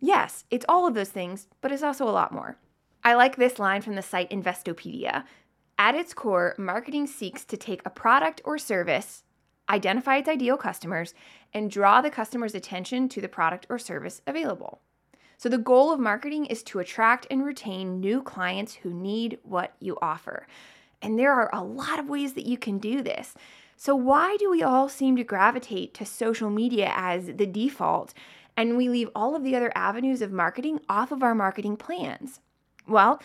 Yes, 0.00 0.44
it's 0.50 0.66
all 0.68 0.86
of 0.86 0.94
those 0.94 1.10
things, 1.10 1.46
but 1.60 1.70
it's 1.70 1.84
also 1.84 2.08
a 2.08 2.10
lot 2.10 2.32
more. 2.32 2.58
I 3.04 3.14
like 3.14 3.36
this 3.36 3.60
line 3.60 3.82
from 3.82 3.94
the 3.94 4.02
site 4.02 4.30
Investopedia. 4.30 5.24
At 5.78 5.94
its 5.94 6.12
core, 6.12 6.54
marketing 6.58 7.06
seeks 7.06 7.44
to 7.44 7.56
take 7.56 7.80
a 7.84 7.90
product 7.90 8.42
or 8.44 8.58
service, 8.58 9.22
identify 9.68 10.16
its 10.16 10.28
ideal 10.28 10.56
customers, 10.56 11.14
and 11.54 11.70
draw 11.70 12.00
the 12.00 12.10
customer's 12.10 12.54
attention 12.54 13.08
to 13.10 13.20
the 13.20 13.28
product 13.28 13.66
or 13.68 13.78
service 13.78 14.20
available. 14.26 14.80
So, 15.38 15.48
the 15.48 15.58
goal 15.58 15.92
of 15.92 16.00
marketing 16.00 16.46
is 16.46 16.62
to 16.64 16.78
attract 16.78 17.26
and 17.30 17.44
retain 17.44 18.00
new 18.00 18.22
clients 18.22 18.74
who 18.74 18.92
need 18.92 19.38
what 19.42 19.74
you 19.80 19.98
offer. 20.00 20.46
And 21.02 21.18
there 21.18 21.32
are 21.32 21.50
a 21.52 21.62
lot 21.62 21.98
of 21.98 22.08
ways 22.08 22.32
that 22.32 22.46
you 22.46 22.56
can 22.56 22.78
do 22.78 23.02
this. 23.02 23.34
So, 23.76 23.94
why 23.94 24.36
do 24.38 24.50
we 24.50 24.62
all 24.62 24.88
seem 24.88 25.16
to 25.16 25.24
gravitate 25.24 25.92
to 25.94 26.06
social 26.06 26.48
media 26.48 26.92
as 26.94 27.26
the 27.26 27.46
default 27.46 28.14
and 28.56 28.76
we 28.76 28.88
leave 28.88 29.10
all 29.14 29.36
of 29.36 29.44
the 29.44 29.54
other 29.54 29.70
avenues 29.74 30.22
of 30.22 30.32
marketing 30.32 30.80
off 30.88 31.12
of 31.12 31.22
our 31.22 31.34
marketing 31.34 31.76
plans? 31.76 32.40
Well, 32.88 33.20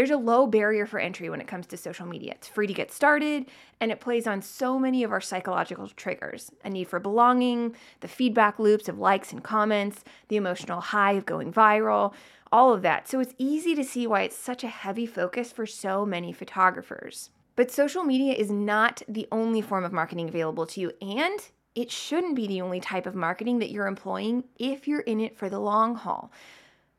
there's 0.00 0.10
a 0.10 0.16
low 0.16 0.46
barrier 0.46 0.86
for 0.86 0.98
entry 0.98 1.28
when 1.28 1.42
it 1.42 1.46
comes 1.46 1.66
to 1.66 1.76
social 1.76 2.06
media. 2.06 2.32
It's 2.32 2.48
free 2.48 2.66
to 2.66 2.72
get 2.72 2.90
started, 2.90 3.44
and 3.82 3.92
it 3.92 4.00
plays 4.00 4.26
on 4.26 4.40
so 4.40 4.78
many 4.78 5.04
of 5.04 5.12
our 5.12 5.20
psychological 5.20 5.88
triggers 5.88 6.50
a 6.64 6.70
need 6.70 6.88
for 6.88 6.98
belonging, 6.98 7.76
the 8.00 8.08
feedback 8.08 8.58
loops 8.58 8.88
of 8.88 8.98
likes 8.98 9.30
and 9.30 9.44
comments, 9.44 10.02
the 10.28 10.36
emotional 10.36 10.80
high 10.80 11.12
of 11.12 11.26
going 11.26 11.52
viral, 11.52 12.14
all 12.50 12.72
of 12.72 12.80
that. 12.80 13.08
So 13.08 13.20
it's 13.20 13.34
easy 13.36 13.74
to 13.74 13.84
see 13.84 14.06
why 14.06 14.22
it's 14.22 14.38
such 14.38 14.64
a 14.64 14.68
heavy 14.68 15.04
focus 15.04 15.52
for 15.52 15.66
so 15.66 16.06
many 16.06 16.32
photographers. 16.32 17.28
But 17.54 17.70
social 17.70 18.02
media 18.02 18.32
is 18.32 18.50
not 18.50 19.02
the 19.06 19.28
only 19.30 19.60
form 19.60 19.84
of 19.84 19.92
marketing 19.92 20.30
available 20.30 20.64
to 20.68 20.80
you, 20.80 20.92
and 21.02 21.46
it 21.74 21.90
shouldn't 21.90 22.36
be 22.36 22.46
the 22.46 22.62
only 22.62 22.80
type 22.80 23.04
of 23.04 23.14
marketing 23.14 23.58
that 23.58 23.70
you're 23.70 23.86
employing 23.86 24.44
if 24.58 24.88
you're 24.88 25.00
in 25.00 25.20
it 25.20 25.36
for 25.36 25.50
the 25.50 25.60
long 25.60 25.94
haul. 25.94 26.32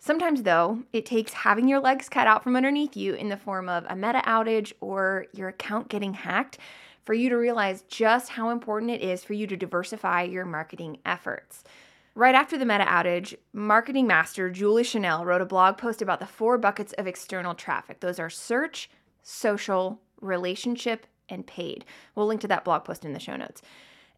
Sometimes, 0.03 0.41
though, 0.41 0.79
it 0.93 1.05
takes 1.05 1.31
having 1.31 1.67
your 1.67 1.79
legs 1.79 2.10
cut 2.10 2.25
out 2.25 2.43
from 2.43 2.55
underneath 2.55 2.98
you 2.98 3.13
in 3.13 3.29
the 3.29 3.38
form 3.38 3.70
of 3.70 3.86
a 3.88 3.96
meta 3.96 4.20
outage 4.25 4.74
or 4.81 5.27
your 5.31 5.50
account 5.50 5.89
getting 5.89 6.15
hacked 6.15 6.58
for 7.05 7.13
you 7.13 7.29
to 7.29 7.36
realize 7.36 7.84
just 7.84 8.29
how 8.29 8.50
important 8.50 8.91
it 8.91 9.03
is 9.03 9.24
for 9.24 9.34
you 9.34 9.46
to 9.46 9.55
diversify 9.55 10.24
your 10.24 10.43
marketing 10.43 10.98
efforts. 11.05 11.63
Right 12.15 12.34
after 12.34 12.58
the 12.58 12.65
meta 12.65 12.84
outage, 12.84 13.36
marketing 13.53 14.08
master 14.08 14.50
Julie 14.50 14.81
Chenell 14.81 15.24
wrote 15.24 15.39
a 15.39 15.46
blog 15.46 15.77
post 15.77 16.01
about 16.01 16.20
the 16.20 16.25
four 16.25 16.58
buckets 16.58 16.93
of 16.93 17.05
external 17.05 17.53
traffic. 17.53 18.00
Those 18.00 18.17
are 18.17 18.29
search, 18.29 18.89
social, 19.22 20.01
relationship, 20.20 21.05
and 21.29 21.46
paid. 21.46 21.86
We'll 22.15 22.25
link 22.25 22.41
to 22.41 22.48
that 22.48 22.65
blog 22.65 22.86
post 22.86 23.05
in 23.05 23.13
the 23.13 23.20
show 23.20 23.36
notes. 23.36 23.62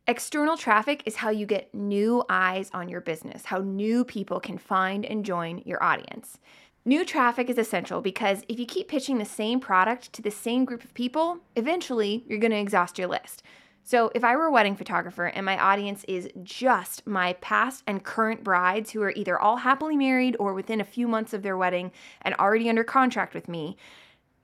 External 0.05 0.57
traffic 0.57 1.01
is 1.05 1.15
how 1.15 1.29
you 1.29 1.45
get 1.45 1.73
new 1.73 2.25
eyes 2.27 2.69
on 2.73 2.89
your 2.89 2.99
business, 2.99 3.45
how 3.45 3.59
new 3.59 4.03
people 4.03 4.41
can 4.41 4.57
find 4.57 5.05
and 5.05 5.23
join 5.23 5.61
your 5.65 5.81
audience. 5.81 6.39
New 6.83 7.05
traffic 7.05 7.49
is 7.49 7.57
essential 7.57 8.01
because 8.01 8.43
if 8.49 8.59
you 8.59 8.65
keep 8.65 8.89
pitching 8.89 9.17
the 9.17 9.23
same 9.23 9.61
product 9.61 10.11
to 10.11 10.21
the 10.21 10.29
same 10.29 10.65
group 10.65 10.83
of 10.83 10.93
people, 10.93 11.37
eventually 11.55 12.25
you're 12.27 12.37
going 12.37 12.51
to 12.51 12.59
exhaust 12.59 12.97
your 12.97 13.07
list. 13.07 13.43
So, 13.85 14.11
if 14.13 14.25
I 14.25 14.35
were 14.35 14.45
a 14.45 14.51
wedding 14.51 14.75
photographer 14.75 15.27
and 15.27 15.45
my 15.45 15.57
audience 15.57 16.03
is 16.05 16.27
just 16.43 17.07
my 17.07 17.33
past 17.33 17.83
and 17.87 18.03
current 18.03 18.43
brides 18.43 18.91
who 18.91 19.01
are 19.03 19.11
either 19.11 19.39
all 19.39 19.57
happily 19.57 19.95
married 19.95 20.35
or 20.37 20.53
within 20.53 20.81
a 20.81 20.85
few 20.85 21.07
months 21.07 21.33
of 21.33 21.43
their 21.43 21.55
wedding 21.55 21.93
and 22.23 22.35
already 22.35 22.67
under 22.67 22.83
contract 22.83 23.33
with 23.33 23.47
me, 23.47 23.77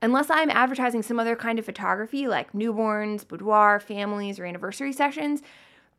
unless 0.01 0.29
I'm 0.29 0.49
advertising 0.49 1.01
some 1.01 1.19
other 1.19 1.35
kind 1.35 1.59
of 1.59 1.65
photography 1.65 2.27
like 2.27 2.53
newborns, 2.53 3.27
boudoir, 3.27 3.79
families, 3.79 4.39
or 4.39 4.45
anniversary 4.45 4.93
sessions, 4.93 5.41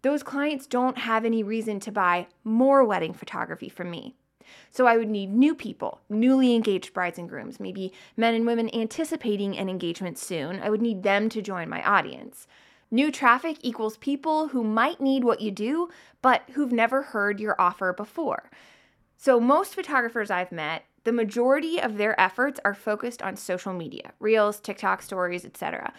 those 0.03 0.23
clients 0.23 0.67
don't 0.67 0.99
have 0.99 1.25
any 1.25 1.43
reason 1.43 1.81
to 1.81 1.93
buy 1.93 2.27
more 2.43 2.85
wedding 2.85 3.13
photography 3.13 3.69
from 3.69 3.91
me. 3.91 4.15
So 4.71 4.87
I 4.87 4.97
would 4.97 5.09
need 5.09 5.31
new 5.31 5.55
people, 5.55 6.01
newly 6.09 6.55
engaged 6.55 6.93
brides 6.93 7.19
and 7.19 7.29
grooms, 7.29 7.61
maybe 7.61 7.93
men 8.17 8.35
and 8.35 8.47
women 8.47 8.75
anticipating 8.75 9.57
an 9.57 9.69
engagement 9.69 10.19
soon. 10.19 10.61
I 10.61 10.71
would 10.71 10.83
need 10.83 11.03
them 11.03 11.29
to 11.29 11.43
join 11.43 11.69
my 11.69 11.83
audience. 11.83 12.47
New 12.91 13.13
traffic 13.13 13.59
equals 13.63 13.97
people 13.99 14.49
who 14.49 14.65
might 14.65 15.01
need 15.01 15.23
what 15.23 15.41
you 15.41 15.51
do, 15.51 15.89
but 16.23 16.43
who've 16.53 16.73
never 16.73 17.03
heard 17.03 17.39
your 17.39 17.55
offer 17.61 17.93
before. 17.93 18.51
So, 19.17 19.39
most 19.39 19.75
photographers 19.75 20.31
I've 20.31 20.51
met, 20.51 20.85
the 21.05 21.13
majority 21.13 21.81
of 21.81 21.97
their 21.97 22.19
efforts 22.21 22.61
are 22.65 22.75
focused 22.75 23.23
on 23.23 23.37
social 23.37 23.73
media, 23.73 24.13
reels, 24.21 24.61
TikTok 24.61 25.03
stories, 25.03 25.45
etc. 25.45 25.93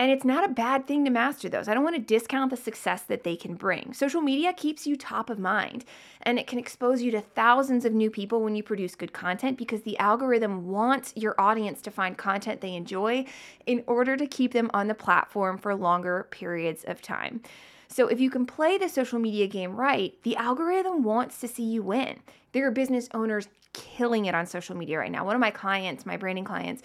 And 0.00 0.12
it's 0.12 0.24
not 0.24 0.48
a 0.48 0.52
bad 0.52 0.86
thing 0.86 1.04
to 1.04 1.10
master 1.10 1.48
those. 1.48 1.66
I 1.66 1.74
don't 1.74 1.82
want 1.82 1.96
to 1.96 2.02
discount 2.02 2.50
the 2.50 2.56
success 2.56 3.02
that 3.02 3.24
they 3.24 3.34
can 3.34 3.54
bring. 3.54 3.92
Social 3.92 4.20
media 4.20 4.52
keeps 4.52 4.86
you 4.86 4.96
top 4.96 5.28
of 5.28 5.40
mind 5.40 5.84
and 6.22 6.38
it 6.38 6.46
can 6.46 6.58
expose 6.58 7.02
you 7.02 7.10
to 7.10 7.20
thousands 7.20 7.84
of 7.84 7.92
new 7.92 8.08
people 8.08 8.40
when 8.40 8.54
you 8.54 8.62
produce 8.62 8.94
good 8.94 9.12
content 9.12 9.58
because 9.58 9.82
the 9.82 9.98
algorithm 9.98 10.68
wants 10.68 11.12
your 11.16 11.34
audience 11.38 11.82
to 11.82 11.90
find 11.90 12.16
content 12.16 12.60
they 12.60 12.74
enjoy 12.74 13.24
in 13.66 13.82
order 13.88 14.16
to 14.16 14.26
keep 14.26 14.52
them 14.52 14.70
on 14.72 14.86
the 14.86 14.94
platform 14.94 15.58
for 15.58 15.74
longer 15.74 16.28
periods 16.30 16.84
of 16.84 17.02
time. 17.02 17.40
So 17.88 18.08
if 18.08 18.20
you 18.20 18.30
can 18.30 18.46
play 18.46 18.78
the 18.78 18.88
social 18.88 19.18
media 19.18 19.46
game 19.46 19.74
right, 19.74 20.14
the 20.22 20.36
algorithm 20.36 21.02
wants 21.02 21.40
to 21.40 21.48
see 21.48 21.64
you 21.64 21.82
win. 21.82 22.20
There 22.52 22.66
are 22.66 22.70
business 22.70 23.08
owners 23.14 23.48
killing 23.72 24.26
it 24.26 24.34
on 24.34 24.46
social 24.46 24.76
media 24.76 24.98
right 24.98 25.10
now. 25.10 25.24
One 25.24 25.34
of 25.34 25.40
my 25.40 25.50
clients, 25.50 26.06
my 26.06 26.16
branding 26.16 26.44
clients, 26.44 26.82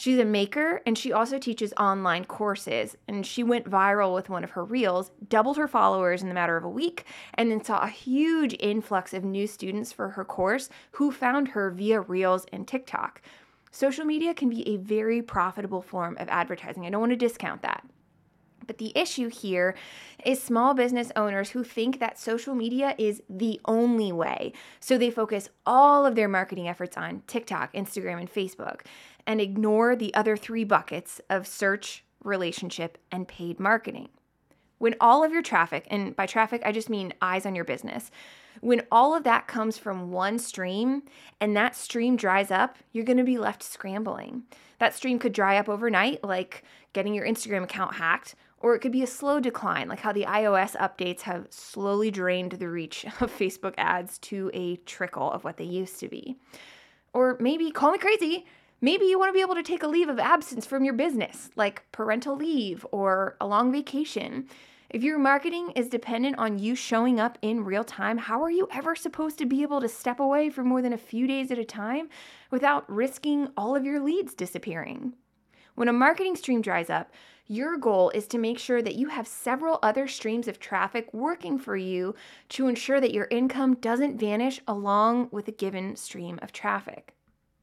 She's 0.00 0.18
a 0.18 0.24
maker 0.24 0.80
and 0.86 0.96
she 0.96 1.12
also 1.12 1.38
teaches 1.38 1.74
online 1.78 2.24
courses. 2.24 2.96
And 3.06 3.26
she 3.26 3.42
went 3.42 3.68
viral 3.68 4.14
with 4.14 4.30
one 4.30 4.42
of 4.42 4.52
her 4.52 4.64
reels, 4.64 5.10
doubled 5.28 5.58
her 5.58 5.68
followers 5.68 6.22
in 6.22 6.28
the 6.28 6.34
matter 6.34 6.56
of 6.56 6.64
a 6.64 6.70
week, 6.70 7.04
and 7.34 7.50
then 7.50 7.62
saw 7.62 7.82
a 7.82 7.88
huge 7.88 8.56
influx 8.60 9.12
of 9.12 9.24
new 9.24 9.46
students 9.46 9.92
for 9.92 10.08
her 10.08 10.24
course 10.24 10.70
who 10.92 11.12
found 11.12 11.48
her 11.48 11.70
via 11.70 12.00
reels 12.00 12.46
and 12.50 12.66
TikTok. 12.66 13.20
Social 13.70 14.06
media 14.06 14.32
can 14.32 14.48
be 14.48 14.66
a 14.66 14.78
very 14.78 15.20
profitable 15.20 15.82
form 15.82 16.16
of 16.18 16.30
advertising. 16.30 16.86
I 16.86 16.88
don't 16.88 17.00
want 17.00 17.12
to 17.12 17.16
discount 17.16 17.60
that. 17.60 17.84
But 18.70 18.78
the 18.78 18.92
issue 18.94 19.30
here 19.30 19.74
is 20.24 20.40
small 20.40 20.74
business 20.74 21.10
owners 21.16 21.50
who 21.50 21.64
think 21.64 21.98
that 21.98 22.20
social 22.20 22.54
media 22.54 22.94
is 22.98 23.20
the 23.28 23.60
only 23.64 24.12
way. 24.12 24.52
So 24.78 24.96
they 24.96 25.10
focus 25.10 25.48
all 25.66 26.06
of 26.06 26.14
their 26.14 26.28
marketing 26.28 26.68
efforts 26.68 26.96
on 26.96 27.24
TikTok, 27.26 27.74
Instagram, 27.74 28.20
and 28.20 28.32
Facebook 28.32 28.82
and 29.26 29.40
ignore 29.40 29.96
the 29.96 30.14
other 30.14 30.36
three 30.36 30.62
buckets 30.62 31.20
of 31.28 31.48
search, 31.48 32.04
relationship, 32.22 32.96
and 33.10 33.26
paid 33.26 33.58
marketing. 33.58 34.08
When 34.78 34.94
all 35.00 35.24
of 35.24 35.32
your 35.32 35.42
traffic, 35.42 35.88
and 35.90 36.14
by 36.14 36.26
traffic, 36.26 36.62
I 36.64 36.70
just 36.70 36.88
mean 36.88 37.12
eyes 37.20 37.44
on 37.46 37.56
your 37.56 37.64
business, 37.64 38.12
when 38.60 38.82
all 38.92 39.16
of 39.16 39.24
that 39.24 39.48
comes 39.48 39.78
from 39.78 40.12
one 40.12 40.38
stream 40.38 41.02
and 41.40 41.56
that 41.56 41.74
stream 41.74 42.14
dries 42.14 42.52
up, 42.52 42.78
you're 42.92 43.04
gonna 43.04 43.24
be 43.24 43.36
left 43.36 43.64
scrambling. 43.64 44.44
That 44.78 44.94
stream 44.94 45.18
could 45.18 45.32
dry 45.32 45.58
up 45.58 45.68
overnight, 45.68 46.22
like 46.24 46.62
getting 46.92 47.14
your 47.14 47.26
Instagram 47.26 47.64
account 47.64 47.94
hacked, 47.94 48.34
or 48.60 48.74
it 48.74 48.80
could 48.80 48.92
be 48.92 49.02
a 49.02 49.06
slow 49.06 49.40
decline, 49.40 49.88
like 49.88 50.00
how 50.00 50.12
the 50.12 50.24
iOS 50.24 50.76
updates 50.76 51.22
have 51.22 51.46
slowly 51.50 52.10
drained 52.10 52.52
the 52.52 52.68
reach 52.68 53.04
of 53.20 53.36
Facebook 53.36 53.74
ads 53.78 54.18
to 54.18 54.50
a 54.54 54.76
trickle 54.76 55.30
of 55.30 55.44
what 55.44 55.56
they 55.56 55.64
used 55.64 55.98
to 56.00 56.08
be. 56.08 56.36
Or 57.12 57.36
maybe, 57.40 57.70
call 57.70 57.90
me 57.90 57.98
crazy, 57.98 58.46
Maybe 58.82 59.04
you 59.04 59.18
want 59.18 59.28
to 59.28 59.34
be 59.34 59.42
able 59.42 59.56
to 59.56 59.62
take 59.62 59.82
a 59.82 59.88
leave 59.88 60.08
of 60.08 60.18
absence 60.18 60.64
from 60.64 60.84
your 60.84 60.94
business, 60.94 61.50
like 61.54 61.84
parental 61.92 62.34
leave 62.34 62.86
or 62.92 63.36
a 63.38 63.46
long 63.46 63.70
vacation. 63.70 64.48
If 64.88 65.02
your 65.02 65.18
marketing 65.18 65.72
is 65.76 65.88
dependent 65.88 66.38
on 66.38 66.58
you 66.58 66.74
showing 66.74 67.20
up 67.20 67.36
in 67.42 67.64
real 67.64 67.84
time, 67.84 68.16
how 68.16 68.42
are 68.42 68.50
you 68.50 68.68
ever 68.72 68.96
supposed 68.96 69.36
to 69.38 69.46
be 69.46 69.62
able 69.62 69.82
to 69.82 69.88
step 69.88 70.18
away 70.18 70.48
for 70.48 70.64
more 70.64 70.80
than 70.80 70.94
a 70.94 70.98
few 70.98 71.26
days 71.26 71.50
at 71.50 71.58
a 71.58 71.64
time 71.64 72.08
without 72.50 72.90
risking 72.90 73.48
all 73.54 73.76
of 73.76 73.84
your 73.84 74.00
leads 74.00 74.34
disappearing? 74.34 75.12
When 75.74 75.88
a 75.88 75.92
marketing 75.92 76.34
stream 76.36 76.62
dries 76.62 76.88
up, 76.88 77.12
your 77.50 77.76
goal 77.76 78.10
is 78.10 78.26
to 78.28 78.38
make 78.38 78.58
sure 78.58 78.80
that 78.80 78.94
you 78.94 79.08
have 79.08 79.26
several 79.26 79.78
other 79.82 80.06
streams 80.06 80.48
of 80.48 80.60
traffic 80.60 81.12
working 81.12 81.58
for 81.58 81.76
you 81.76 82.14
to 82.50 82.68
ensure 82.68 83.00
that 83.00 83.12
your 83.12 83.26
income 83.30 83.74
doesn't 83.74 84.18
vanish 84.18 84.60
along 84.68 85.28
with 85.32 85.48
a 85.48 85.52
given 85.52 85.96
stream 85.96 86.38
of 86.40 86.52
traffic. 86.52 87.14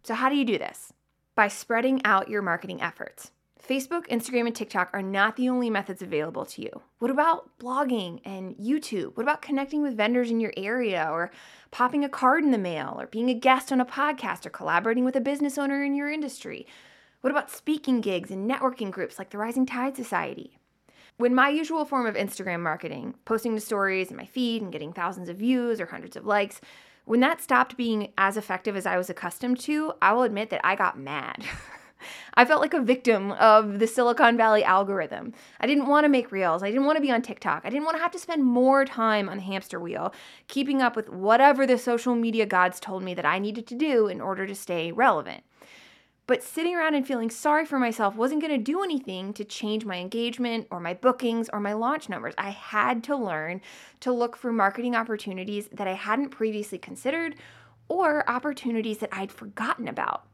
So, 0.04 0.14
how 0.14 0.30
do 0.30 0.36
you 0.36 0.46
do 0.46 0.58
this? 0.58 0.94
by 1.38 1.48
spreading 1.48 2.02
out 2.04 2.28
your 2.28 2.42
marketing 2.42 2.82
efforts. 2.82 3.32
Facebook, 3.64 4.08
Instagram, 4.08 4.48
and 4.48 4.56
TikTok 4.56 4.90
are 4.92 5.04
not 5.04 5.36
the 5.36 5.50
only 5.50 5.70
methods 5.70 6.02
available 6.02 6.46
to 6.46 6.64
you. 6.64 6.82
What 6.98 7.12
about 7.12 7.52
blogging 7.60 8.22
and 8.26 8.56
YouTube? 8.56 9.16
What 9.16 9.24
about 9.24 9.44
connecting 9.44 9.84
with 9.84 9.96
vendors 9.96 10.32
in 10.32 10.40
your 10.40 10.54
area 10.58 11.08
or 11.12 11.32
popping 11.70 12.04
a 12.04 12.10
card 12.10 12.44
in 12.44 12.52
the 12.52 12.58
mail 12.58 12.96
or 12.98 13.06
being 13.06 13.30
a 13.30 13.36
guest 13.36 13.72
on 13.72 13.80
a 13.80 13.86
podcast 13.86 14.48
or 14.48 14.50
collaborating 14.50 15.06
with 15.06 15.16
a 15.16 15.22
business 15.22 15.60
owner 15.60 15.84
in 15.84 15.94
your 15.94 16.10
industry? 16.10 16.66
What 17.22 17.32
about 17.32 17.50
speaking 17.50 18.00
gigs 18.00 18.30
and 18.30 18.50
networking 18.50 18.92
groups 18.92 19.18
like 19.18 19.32
the 19.32 19.40
Rising 19.40 19.66
Tide 19.66 19.96
Society? 19.96 20.60
When 21.18 21.34
my 21.34 21.50
usual 21.50 21.84
form 21.84 22.06
of 22.06 22.14
Instagram 22.14 22.60
marketing, 22.60 23.16
posting 23.26 23.56
to 23.56 23.62
stories 23.62 24.12
in 24.12 24.18
my 24.18 24.26
feed 24.26 24.62
and 24.62 24.72
getting 24.72 24.94
thousands 24.94 25.28
of 25.28 25.38
views 25.38 25.82
or 25.82 25.88
hundreds 25.88 26.16
of 26.16 26.28
likes, 26.28 26.62
when 27.06 27.20
that 27.22 27.42
stopped 27.42 27.76
being 27.76 28.14
as 28.20 28.38
effective 28.38 28.76
as 28.76 28.86
I 28.86 28.98
was 28.98 29.10
accustomed 29.10 29.60
to, 29.62 29.94
I 30.00 30.14
will 30.14 30.22
admit 30.22 30.52
that 30.52 30.62
I 30.64 30.76
got 30.76 31.00
mad. 31.00 31.44
I 32.36 32.46
felt 32.46 32.62
like 32.62 32.76
a 32.76 32.82
victim 32.82 33.32
of 33.32 33.80
the 33.80 33.88
Silicon 33.88 34.38
Valley 34.38 34.64
algorithm. 34.64 35.34
I 35.60 35.66
didn't 35.66 35.88
want 35.88 36.04
to 36.06 36.10
make 36.10 36.32
reels. 36.32 36.62
I 36.62 36.70
didn't 36.70 36.86
want 36.86 36.98
to 36.98 37.02
be 37.02 37.12
on 37.12 37.24
TikTok. 37.24 37.64
I 37.66 37.72
didn't 37.72 37.86
want 37.86 37.98
to 37.98 38.04
have 38.04 38.12
to 38.12 38.20
spend 38.20 38.44
more 38.44 38.86
time 38.86 39.28
on 39.28 39.38
the 39.38 39.44
hamster 39.44 39.80
wheel, 39.80 40.14
keeping 40.48 40.84
up 40.84 40.96
with 40.96 41.10
whatever 41.10 41.66
the 41.66 41.80
social 41.80 42.14
media 42.14 42.46
gods 42.46 42.80
told 42.80 43.02
me 43.02 43.16
that 43.16 43.26
I 43.26 43.40
needed 43.40 43.66
to 43.68 43.76
do 43.76 44.06
in 44.08 44.22
order 44.22 44.46
to 44.46 44.54
stay 44.54 44.92
relevant. 44.92 45.44
But 46.28 46.44
sitting 46.44 46.76
around 46.76 46.94
and 46.94 47.08
feeling 47.08 47.30
sorry 47.30 47.66
for 47.66 47.80
myself 47.80 48.16
wasn't 48.16 48.42
going 48.42 48.54
to 48.54 48.64
do 48.64 48.84
anything 48.84 49.34
to 49.34 49.46
change 49.46 49.86
my 49.86 49.96
engagement 49.96 50.68
or 50.70 50.82
my 50.82 50.94
bookings 50.94 51.50
or 51.54 51.62
my 51.62 51.72
launch 51.72 52.10
numbers. 52.10 52.34
I 52.38 52.50
had 52.50 53.02
to 53.06 53.16
learn 53.16 53.62
to 54.02 54.12
look 54.12 54.36
for 54.36 54.52
marketing 54.52 54.94
opportunities 54.94 55.70
that 55.72 55.88
I 55.88 55.94
hadn't 55.94 56.30
previously 56.30 56.78
considered 56.78 57.36
or 57.88 58.30
opportunities 58.30 58.98
that 58.98 59.10
I'd 59.14 59.32
forgotten 59.32 59.88
about. 59.88 60.26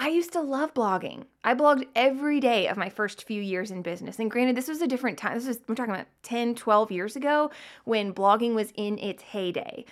I 0.00 0.08
used 0.08 0.32
to 0.32 0.40
love 0.40 0.74
blogging. 0.74 1.24
I 1.42 1.54
blogged 1.54 1.86
every 1.96 2.38
day 2.38 2.68
of 2.68 2.76
my 2.76 2.88
first 2.88 3.24
few 3.24 3.42
years 3.42 3.72
in 3.72 3.82
business. 3.82 4.18
And 4.20 4.30
granted, 4.30 4.56
this 4.56 4.68
was 4.68 4.80
a 4.80 4.86
different 4.86 5.18
time. 5.18 5.34
This 5.34 5.48
was, 5.48 5.58
we're 5.66 5.74
talking 5.74 5.94
about 5.94 6.06
10, 6.22 6.54
12 6.54 6.92
years 6.92 7.16
ago 7.16 7.50
when 7.84 8.14
blogging 8.14 8.54
was 8.54 8.72
in 8.76 8.98
its 8.98 9.22
heyday. 9.22 9.84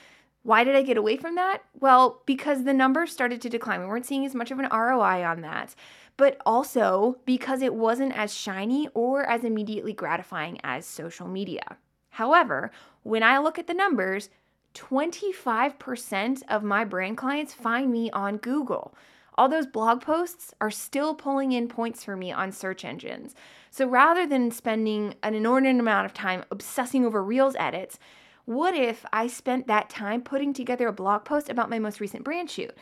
Why 0.47 0.63
did 0.63 0.77
I 0.77 0.83
get 0.83 0.97
away 0.97 1.17
from 1.17 1.35
that? 1.35 1.63
Well, 1.81 2.23
because 2.25 2.63
the 2.63 2.73
numbers 2.73 3.11
started 3.11 3.43
to 3.43 3.49
decline. 3.49 3.81
We 3.81 3.87
weren't 3.87 4.07
seeing 4.07 4.25
as 4.25 4.33
much 4.33 4.53
of 4.53 4.61
an 4.61 4.69
ROI 4.71 5.25
on 5.25 5.41
that, 5.41 5.75
but 6.17 6.41
also 6.47 7.19
because 7.25 7.63
it 7.63 7.75
wasn't 7.75 8.17
as 8.17 8.33
shiny 8.33 8.87
or 8.95 9.25
as 9.29 9.43
immediately 9.43 9.93
gratifying 9.93 10.61
as 10.63 10.87
social 10.87 11.27
media. 11.27 11.79
However, 12.11 12.71
when 13.03 13.25
I 13.25 13.39
look 13.39 13.59
at 13.59 13.67
the 13.67 13.75
numbers, 13.75 14.31
25% 14.75 16.43
of 16.49 16.63
my 16.63 16.85
brand 16.85 17.17
clients 17.17 17.53
find 17.53 17.91
me 17.91 18.09
on 18.13 18.37
Google. 18.37 18.95
All 19.35 19.49
those 19.49 19.67
blog 19.67 20.01
posts 20.01 20.55
are 20.61 20.71
still 20.71 21.17
pulling 21.17 21.51
in 21.51 21.67
points 21.67 22.05
for 22.05 22.17
me 22.17 22.31
on 22.31 22.53
search 22.53 22.85
engines. 22.85 23.35
So 23.73 23.85
rather 23.89 24.29
than 24.29 24.53
spending 24.53 25.17
an 25.25 25.35
inordinate 25.35 25.81
amount 25.81 26.07
of 26.07 26.15
time 26.15 26.45
obsessing 26.53 27.05
over 27.05 27.21
Reels 27.21 27.57
edits, 27.59 27.99
what 28.47 28.77
if 28.77 29.05
I 29.13 29.27
spent 29.27 29.67
that 29.67 29.91
time 29.91 30.23
putting 30.23 30.53
together 30.55 30.87
a 30.87 30.93
blog 30.93 31.25
post 31.25 31.49
about 31.49 31.69
my 31.69 31.81
most 31.81 32.01
recent 32.01 32.23
brand 32.23 32.49
shoot? 32.49 32.73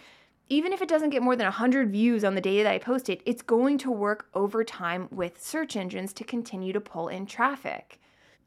Even 0.51 0.75
if 0.75 0.83
it 0.83 0.89
doesn't 0.91 1.09
get 1.09 1.23
more 1.23 1.37
than 1.37 1.47
100 1.47 1.91
views 1.91 2.23
on 2.23 2.35
the 2.35 2.41
day 2.43 2.63
that 2.63 2.71
I 2.71 2.77
post 2.77 3.09
it, 3.09 3.23
it's 3.25 3.41
going 3.41 3.79
to 3.79 3.91
work 3.91 4.29
over 4.35 4.63
time 4.63 5.09
with 5.11 5.43
search 5.43 5.75
engines 5.75 6.13
to 6.13 6.25
continue 6.25 6.75
to 6.75 6.81
pull 6.81 7.09
in 7.09 7.25
traffic. 7.25 7.99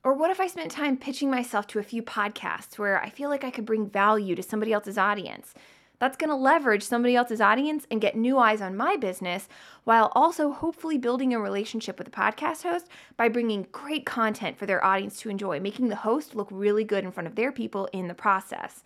Or 0.04 0.14
what 0.14 0.30
if 0.30 0.40
I 0.40 0.46
spent 0.46 0.70
time 0.70 0.96
pitching 0.96 1.32
myself 1.32 1.66
to 1.68 1.80
a 1.80 1.84
few 1.84 2.04
podcasts 2.04 2.78
where 2.78 3.02
I 3.02 3.10
feel 3.10 3.30
like 3.30 3.44
I 3.44 3.50
could 3.50 3.66
bring 3.66 3.90
value 3.90 4.36
to 4.36 4.44
somebody 4.44 4.72
else's 4.72 5.00
audience? 5.00 5.56
That's 6.00 6.18
going 6.18 6.30
to 6.30 6.36
leverage 6.36 6.84
somebody 6.84 7.16
else's 7.16 7.42
audience 7.42 7.88
and 7.90 8.02
get 8.02 8.16
new 8.16 8.38
eyes 8.38 8.62
on 8.62 8.78
my 8.78 8.98
business 8.98 9.48
while 9.84 10.12
also 10.14 10.52
hopefully 10.52 10.98
building 10.98 11.34
a 11.34 11.40
relationship 11.40 11.98
with 11.98 12.06
the 12.06 12.12
podcast 12.12 12.64
host 12.64 12.88
by 13.16 13.30
bringing 13.30 13.68
great 13.72 14.06
content 14.06 14.58
for 14.58 14.66
their 14.66 14.84
audience 14.84 15.20
to 15.22 15.30
enjoy, 15.30 15.60
making 15.60 15.90
the 15.90 15.96
host 15.96 16.36
look 16.36 16.50
really 16.52 16.84
good 16.84 17.04
in 17.04 17.12
front 17.12 17.28
of 17.28 17.36
their 17.36 17.52
people 17.52 17.90
in 17.94 18.08
the 18.08 18.14
process. 18.14 18.84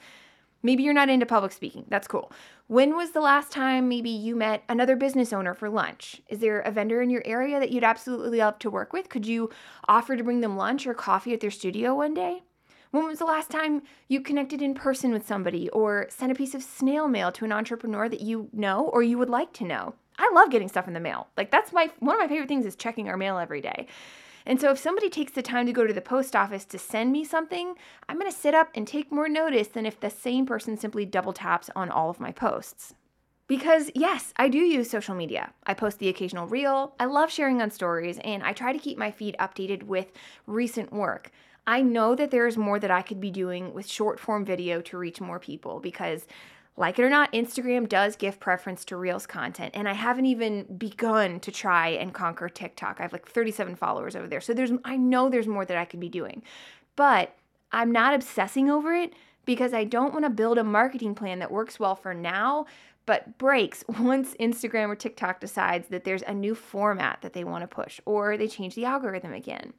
Maybe 0.63 0.83
you're 0.83 0.93
not 0.93 1.09
into 1.09 1.25
public 1.25 1.51
speaking. 1.51 1.85
That's 1.89 2.07
cool. 2.07 2.31
When 2.67 2.95
was 2.95 3.11
the 3.11 3.19
last 3.19 3.51
time 3.51 3.89
maybe 3.89 4.11
you 4.11 4.35
met 4.35 4.63
another 4.69 4.95
business 4.95 5.33
owner 5.33 5.53
for 5.53 5.69
lunch? 5.69 6.21
Is 6.29 6.39
there 6.39 6.61
a 6.61 6.71
vendor 6.71 7.01
in 7.01 7.09
your 7.09 7.23
area 7.25 7.59
that 7.59 7.71
you'd 7.71 7.83
absolutely 7.83 8.37
love 8.37 8.59
to 8.59 8.69
work 8.69 8.93
with? 8.93 9.09
Could 9.09 9.25
you 9.25 9.49
offer 9.87 10.15
to 10.15 10.23
bring 10.23 10.41
them 10.41 10.55
lunch 10.55 10.85
or 10.85 10.93
coffee 10.93 11.33
at 11.33 11.39
their 11.41 11.51
studio 11.51 11.95
one 11.95 12.13
day? 12.13 12.43
When 12.91 13.05
was 13.05 13.19
the 13.19 13.25
last 13.25 13.49
time 13.49 13.83
you 14.09 14.19
connected 14.19 14.61
in 14.61 14.73
person 14.73 15.13
with 15.13 15.25
somebody 15.25 15.69
or 15.69 16.07
sent 16.09 16.29
a 16.29 16.35
piece 16.35 16.53
of 16.53 16.61
snail 16.61 17.07
mail 17.07 17.31
to 17.31 17.45
an 17.45 17.53
entrepreneur 17.53 18.09
that 18.09 18.19
you 18.19 18.49
know 18.51 18.89
or 18.91 19.01
you 19.01 19.17
would 19.17 19.29
like 19.29 19.53
to 19.53 19.63
know? 19.63 19.95
I 20.17 20.29
love 20.33 20.51
getting 20.51 20.67
stuff 20.67 20.89
in 20.89 20.93
the 20.93 20.99
mail. 20.99 21.27
Like 21.37 21.51
that's 21.51 21.71
my 21.71 21.89
one 21.99 22.15
of 22.15 22.19
my 22.19 22.27
favorite 22.27 22.49
things 22.49 22.65
is 22.65 22.75
checking 22.75 23.07
our 23.07 23.15
mail 23.15 23.37
every 23.37 23.61
day. 23.61 23.87
And 24.45 24.59
so 24.59 24.71
if 24.71 24.77
somebody 24.77 25.09
takes 25.09 25.31
the 25.31 25.41
time 25.41 25.65
to 25.67 25.71
go 25.71 25.87
to 25.87 25.93
the 25.93 26.01
post 26.01 26.35
office 26.35 26.65
to 26.65 26.77
send 26.77 27.13
me 27.13 27.23
something, 27.23 27.75
I'm 28.09 28.19
going 28.19 28.29
to 28.29 28.37
sit 28.37 28.53
up 28.53 28.69
and 28.75 28.85
take 28.85 29.11
more 29.11 29.29
notice 29.29 29.67
than 29.67 29.85
if 29.85 29.99
the 29.99 30.09
same 30.09 30.45
person 30.45 30.75
simply 30.75 31.05
double 31.05 31.31
taps 31.31 31.69
on 31.75 31.89
all 31.89 32.09
of 32.09 32.19
my 32.19 32.31
posts. 32.31 32.95
Because, 33.47 33.91
yes, 33.93 34.33
I 34.37 34.47
do 34.47 34.57
use 34.57 34.89
social 34.89 35.13
media. 35.13 35.53
I 35.65 35.73
post 35.75 35.99
the 35.99 36.07
occasional 36.09 36.47
reel, 36.47 36.95
I 36.99 37.05
love 37.05 37.29
sharing 37.29 37.61
on 37.61 37.69
stories, 37.69 38.17
and 38.23 38.41
I 38.41 38.53
try 38.53 38.73
to 38.73 38.79
keep 38.79 38.97
my 38.97 39.11
feed 39.11 39.35
updated 39.39 39.83
with 39.83 40.11
recent 40.47 40.91
work. 40.91 41.31
I 41.67 41.81
know 41.81 42.15
that 42.15 42.31
there 42.31 42.47
is 42.47 42.57
more 42.57 42.79
that 42.79 42.91
I 42.91 43.01
could 43.01 43.21
be 43.21 43.31
doing 43.31 43.73
with 43.73 43.87
short 43.87 44.19
form 44.19 44.45
video 44.45 44.81
to 44.81 44.97
reach 44.97 45.21
more 45.21 45.39
people 45.39 45.79
because 45.79 46.25
like 46.77 46.97
it 46.97 47.03
or 47.03 47.09
not, 47.09 47.31
Instagram 47.33 47.87
does 47.87 48.15
give 48.15 48.39
preference 48.39 48.85
to 48.85 48.97
Reels 48.97 49.27
content, 49.27 49.71
and 49.75 49.89
I 49.89 49.93
haven't 49.93 50.25
even 50.25 50.63
begun 50.77 51.39
to 51.41 51.51
try 51.51 51.89
and 51.89 52.13
conquer 52.13 52.47
TikTok. 52.47 52.95
I 52.99 53.03
have 53.03 53.13
like 53.13 53.27
37 53.27 53.75
followers 53.75 54.15
over 54.15 54.27
there. 54.27 54.41
So 54.41 54.53
there's 54.53 54.71
I 54.85 54.97
know 54.97 55.29
there's 55.29 55.47
more 55.47 55.65
that 55.65 55.77
I 55.77 55.85
could 55.85 55.99
be 55.99 56.09
doing. 56.09 56.41
But 56.95 57.35
I'm 57.71 57.91
not 57.91 58.13
obsessing 58.13 58.69
over 58.69 58.93
it 58.93 59.13
because 59.45 59.73
I 59.73 59.83
don't 59.83 60.13
want 60.13 60.25
to 60.25 60.29
build 60.29 60.57
a 60.57 60.63
marketing 60.63 61.15
plan 61.15 61.39
that 61.39 61.51
works 61.51 61.79
well 61.79 61.95
for 61.95 62.13
now 62.13 62.65
but 63.05 63.37
breaks 63.37 63.83
once 63.99 64.35
Instagram 64.39 64.89
or 64.89 64.95
TikTok 64.95 65.39
decides 65.39 65.87
that 65.89 66.03
there's 66.03 66.23
a 66.23 66.33
new 66.33 66.55
format 66.55 67.19
that 67.21 67.33
they 67.33 67.43
want 67.43 67.61
to 67.63 67.67
push 67.67 67.99
or 68.05 68.37
they 68.37 68.47
change 68.47 68.75
the 68.75 68.85
algorithm 68.85 69.33
again. 69.33 69.73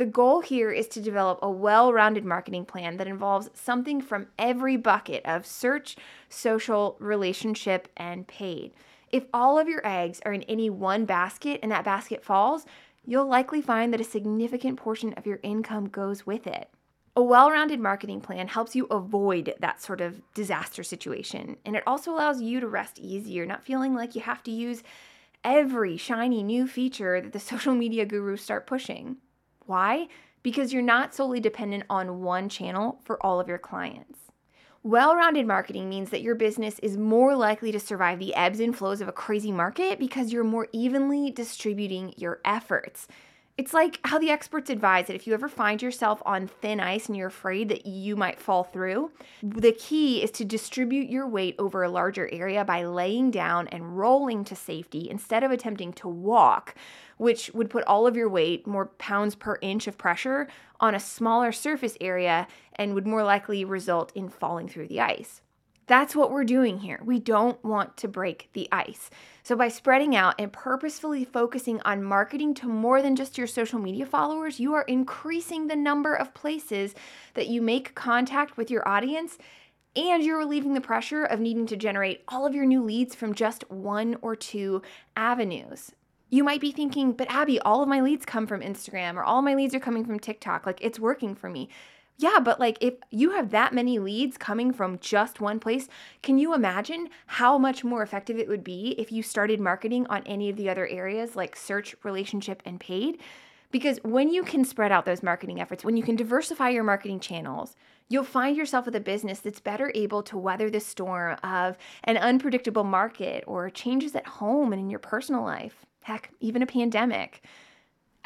The 0.00 0.06
goal 0.06 0.40
here 0.40 0.70
is 0.70 0.88
to 0.88 1.00
develop 1.02 1.40
a 1.42 1.50
well 1.50 1.92
rounded 1.92 2.24
marketing 2.24 2.64
plan 2.64 2.96
that 2.96 3.06
involves 3.06 3.50
something 3.52 4.00
from 4.00 4.28
every 4.38 4.78
bucket 4.78 5.22
of 5.26 5.44
search, 5.44 5.94
social, 6.30 6.96
relationship, 6.98 7.86
and 7.98 8.26
paid. 8.26 8.72
If 9.12 9.26
all 9.34 9.58
of 9.58 9.68
your 9.68 9.86
eggs 9.86 10.22
are 10.24 10.32
in 10.32 10.42
any 10.44 10.70
one 10.70 11.04
basket 11.04 11.60
and 11.62 11.70
that 11.70 11.84
basket 11.84 12.24
falls, 12.24 12.64
you'll 13.04 13.26
likely 13.26 13.60
find 13.60 13.92
that 13.92 14.00
a 14.00 14.04
significant 14.04 14.78
portion 14.78 15.12
of 15.18 15.26
your 15.26 15.38
income 15.42 15.86
goes 15.86 16.24
with 16.24 16.46
it. 16.46 16.70
A 17.14 17.22
well 17.22 17.50
rounded 17.50 17.78
marketing 17.78 18.22
plan 18.22 18.48
helps 18.48 18.74
you 18.74 18.86
avoid 18.86 19.52
that 19.60 19.82
sort 19.82 20.00
of 20.00 20.22
disaster 20.32 20.82
situation, 20.82 21.58
and 21.66 21.76
it 21.76 21.82
also 21.86 22.10
allows 22.10 22.40
you 22.40 22.58
to 22.60 22.68
rest 22.68 22.98
easier, 22.98 23.44
not 23.44 23.64
feeling 23.64 23.94
like 23.94 24.14
you 24.14 24.22
have 24.22 24.42
to 24.44 24.50
use 24.50 24.82
every 25.44 25.98
shiny 25.98 26.42
new 26.42 26.66
feature 26.66 27.20
that 27.20 27.34
the 27.34 27.38
social 27.50 27.74
media 27.74 28.06
gurus 28.06 28.40
start 28.40 28.66
pushing. 28.66 29.18
Why? 29.70 30.08
Because 30.42 30.72
you're 30.72 30.82
not 30.82 31.14
solely 31.14 31.38
dependent 31.38 31.84
on 31.88 32.22
one 32.22 32.48
channel 32.48 32.98
for 33.04 33.24
all 33.24 33.38
of 33.38 33.46
your 33.46 33.56
clients. 33.56 34.18
Well 34.82 35.14
rounded 35.14 35.46
marketing 35.46 35.88
means 35.88 36.10
that 36.10 36.22
your 36.22 36.34
business 36.34 36.80
is 36.80 36.96
more 36.96 37.36
likely 37.36 37.70
to 37.70 37.78
survive 37.78 38.18
the 38.18 38.34
ebbs 38.34 38.58
and 38.58 38.76
flows 38.76 39.00
of 39.00 39.06
a 39.06 39.12
crazy 39.12 39.52
market 39.52 40.00
because 40.00 40.32
you're 40.32 40.42
more 40.42 40.66
evenly 40.72 41.30
distributing 41.30 42.14
your 42.16 42.40
efforts. 42.44 43.06
It's 43.58 43.74
like 43.74 44.00
how 44.04 44.18
the 44.18 44.30
experts 44.30 44.70
advise 44.70 45.06
that 45.06 45.16
if 45.16 45.26
you 45.26 45.34
ever 45.34 45.48
find 45.48 45.82
yourself 45.82 46.22
on 46.24 46.46
thin 46.46 46.80
ice 46.80 47.08
and 47.08 47.16
you're 47.16 47.28
afraid 47.28 47.68
that 47.68 47.84
you 47.84 48.16
might 48.16 48.40
fall 48.40 48.64
through, 48.64 49.10
the 49.42 49.72
key 49.72 50.22
is 50.22 50.30
to 50.32 50.46
distribute 50.46 51.10
your 51.10 51.28
weight 51.28 51.56
over 51.58 51.82
a 51.82 51.90
larger 51.90 52.28
area 52.32 52.64
by 52.64 52.84
laying 52.84 53.30
down 53.30 53.68
and 53.68 53.98
rolling 53.98 54.44
to 54.44 54.56
safety 54.56 55.10
instead 55.10 55.44
of 55.44 55.50
attempting 55.50 55.92
to 55.92 56.08
walk, 56.08 56.74
which 57.18 57.50
would 57.52 57.68
put 57.68 57.84
all 57.84 58.06
of 58.06 58.16
your 58.16 58.30
weight, 58.30 58.66
more 58.66 58.86
pounds 58.86 59.34
per 59.34 59.58
inch 59.60 59.86
of 59.86 59.98
pressure, 59.98 60.48
on 60.80 60.94
a 60.94 61.00
smaller 61.00 61.52
surface 61.52 61.98
area 62.00 62.46
and 62.76 62.94
would 62.94 63.06
more 63.06 63.22
likely 63.22 63.62
result 63.62 64.10
in 64.14 64.30
falling 64.30 64.68
through 64.68 64.88
the 64.88 65.00
ice. 65.00 65.42
That's 65.90 66.14
what 66.14 66.30
we're 66.30 66.44
doing 66.44 66.78
here. 66.78 67.00
We 67.04 67.18
don't 67.18 67.62
want 67.64 67.96
to 67.96 68.06
break 68.06 68.48
the 68.52 68.68
ice. 68.70 69.10
So, 69.42 69.56
by 69.56 69.66
spreading 69.66 70.14
out 70.14 70.36
and 70.38 70.52
purposefully 70.52 71.24
focusing 71.24 71.80
on 71.80 72.04
marketing 72.04 72.54
to 72.54 72.68
more 72.68 73.02
than 73.02 73.16
just 73.16 73.36
your 73.36 73.48
social 73.48 73.80
media 73.80 74.06
followers, 74.06 74.60
you 74.60 74.72
are 74.74 74.82
increasing 74.82 75.66
the 75.66 75.74
number 75.74 76.14
of 76.14 76.32
places 76.32 76.94
that 77.34 77.48
you 77.48 77.60
make 77.60 77.96
contact 77.96 78.56
with 78.56 78.70
your 78.70 78.86
audience 78.86 79.36
and 79.96 80.22
you're 80.22 80.38
relieving 80.38 80.74
the 80.74 80.80
pressure 80.80 81.24
of 81.24 81.40
needing 81.40 81.66
to 81.66 81.76
generate 81.76 82.22
all 82.28 82.46
of 82.46 82.54
your 82.54 82.66
new 82.66 82.84
leads 82.84 83.16
from 83.16 83.34
just 83.34 83.68
one 83.68 84.16
or 84.22 84.36
two 84.36 84.82
avenues. 85.16 85.90
You 86.28 86.44
might 86.44 86.60
be 86.60 86.70
thinking, 86.70 87.14
but 87.14 87.28
Abby, 87.28 87.58
all 87.58 87.82
of 87.82 87.88
my 87.88 88.00
leads 88.00 88.24
come 88.24 88.46
from 88.46 88.60
Instagram 88.60 89.16
or 89.16 89.24
all 89.24 89.42
my 89.42 89.56
leads 89.56 89.74
are 89.74 89.80
coming 89.80 90.04
from 90.04 90.20
TikTok. 90.20 90.66
Like 90.66 90.78
it's 90.80 91.00
working 91.00 91.34
for 91.34 91.50
me. 91.50 91.68
Yeah, 92.20 92.38
but 92.38 92.60
like 92.60 92.76
if 92.82 92.96
you 93.10 93.30
have 93.30 93.48
that 93.48 93.72
many 93.72 93.98
leads 93.98 94.36
coming 94.36 94.74
from 94.74 94.98
just 94.98 95.40
one 95.40 95.58
place, 95.58 95.88
can 96.22 96.36
you 96.36 96.52
imagine 96.52 97.08
how 97.24 97.56
much 97.56 97.82
more 97.82 98.02
effective 98.02 98.38
it 98.38 98.46
would 98.46 98.62
be 98.62 98.94
if 98.98 99.10
you 99.10 99.22
started 99.22 99.58
marketing 99.58 100.06
on 100.08 100.22
any 100.26 100.50
of 100.50 100.56
the 100.56 100.68
other 100.68 100.86
areas 100.86 101.34
like 101.34 101.56
search, 101.56 101.96
relationship, 102.02 102.62
and 102.66 102.78
paid? 102.78 103.22
Because 103.70 104.00
when 104.02 104.28
you 104.28 104.42
can 104.42 104.66
spread 104.66 104.92
out 104.92 105.06
those 105.06 105.22
marketing 105.22 105.62
efforts, 105.62 105.82
when 105.82 105.96
you 105.96 106.02
can 106.02 106.14
diversify 106.14 106.68
your 106.68 106.84
marketing 106.84 107.20
channels, 107.20 107.74
you'll 108.10 108.22
find 108.22 108.54
yourself 108.54 108.84
with 108.84 108.96
a 108.96 109.00
business 109.00 109.38
that's 109.40 109.60
better 109.60 109.90
able 109.94 110.22
to 110.24 110.36
weather 110.36 110.68
the 110.68 110.80
storm 110.80 111.38
of 111.42 111.78
an 112.04 112.18
unpredictable 112.18 112.84
market 112.84 113.44
or 113.46 113.70
changes 113.70 114.14
at 114.14 114.26
home 114.26 114.74
and 114.74 114.82
in 114.82 114.90
your 114.90 114.98
personal 114.98 115.42
life. 115.42 115.86
Heck, 116.02 116.34
even 116.38 116.60
a 116.60 116.66
pandemic. 116.66 117.42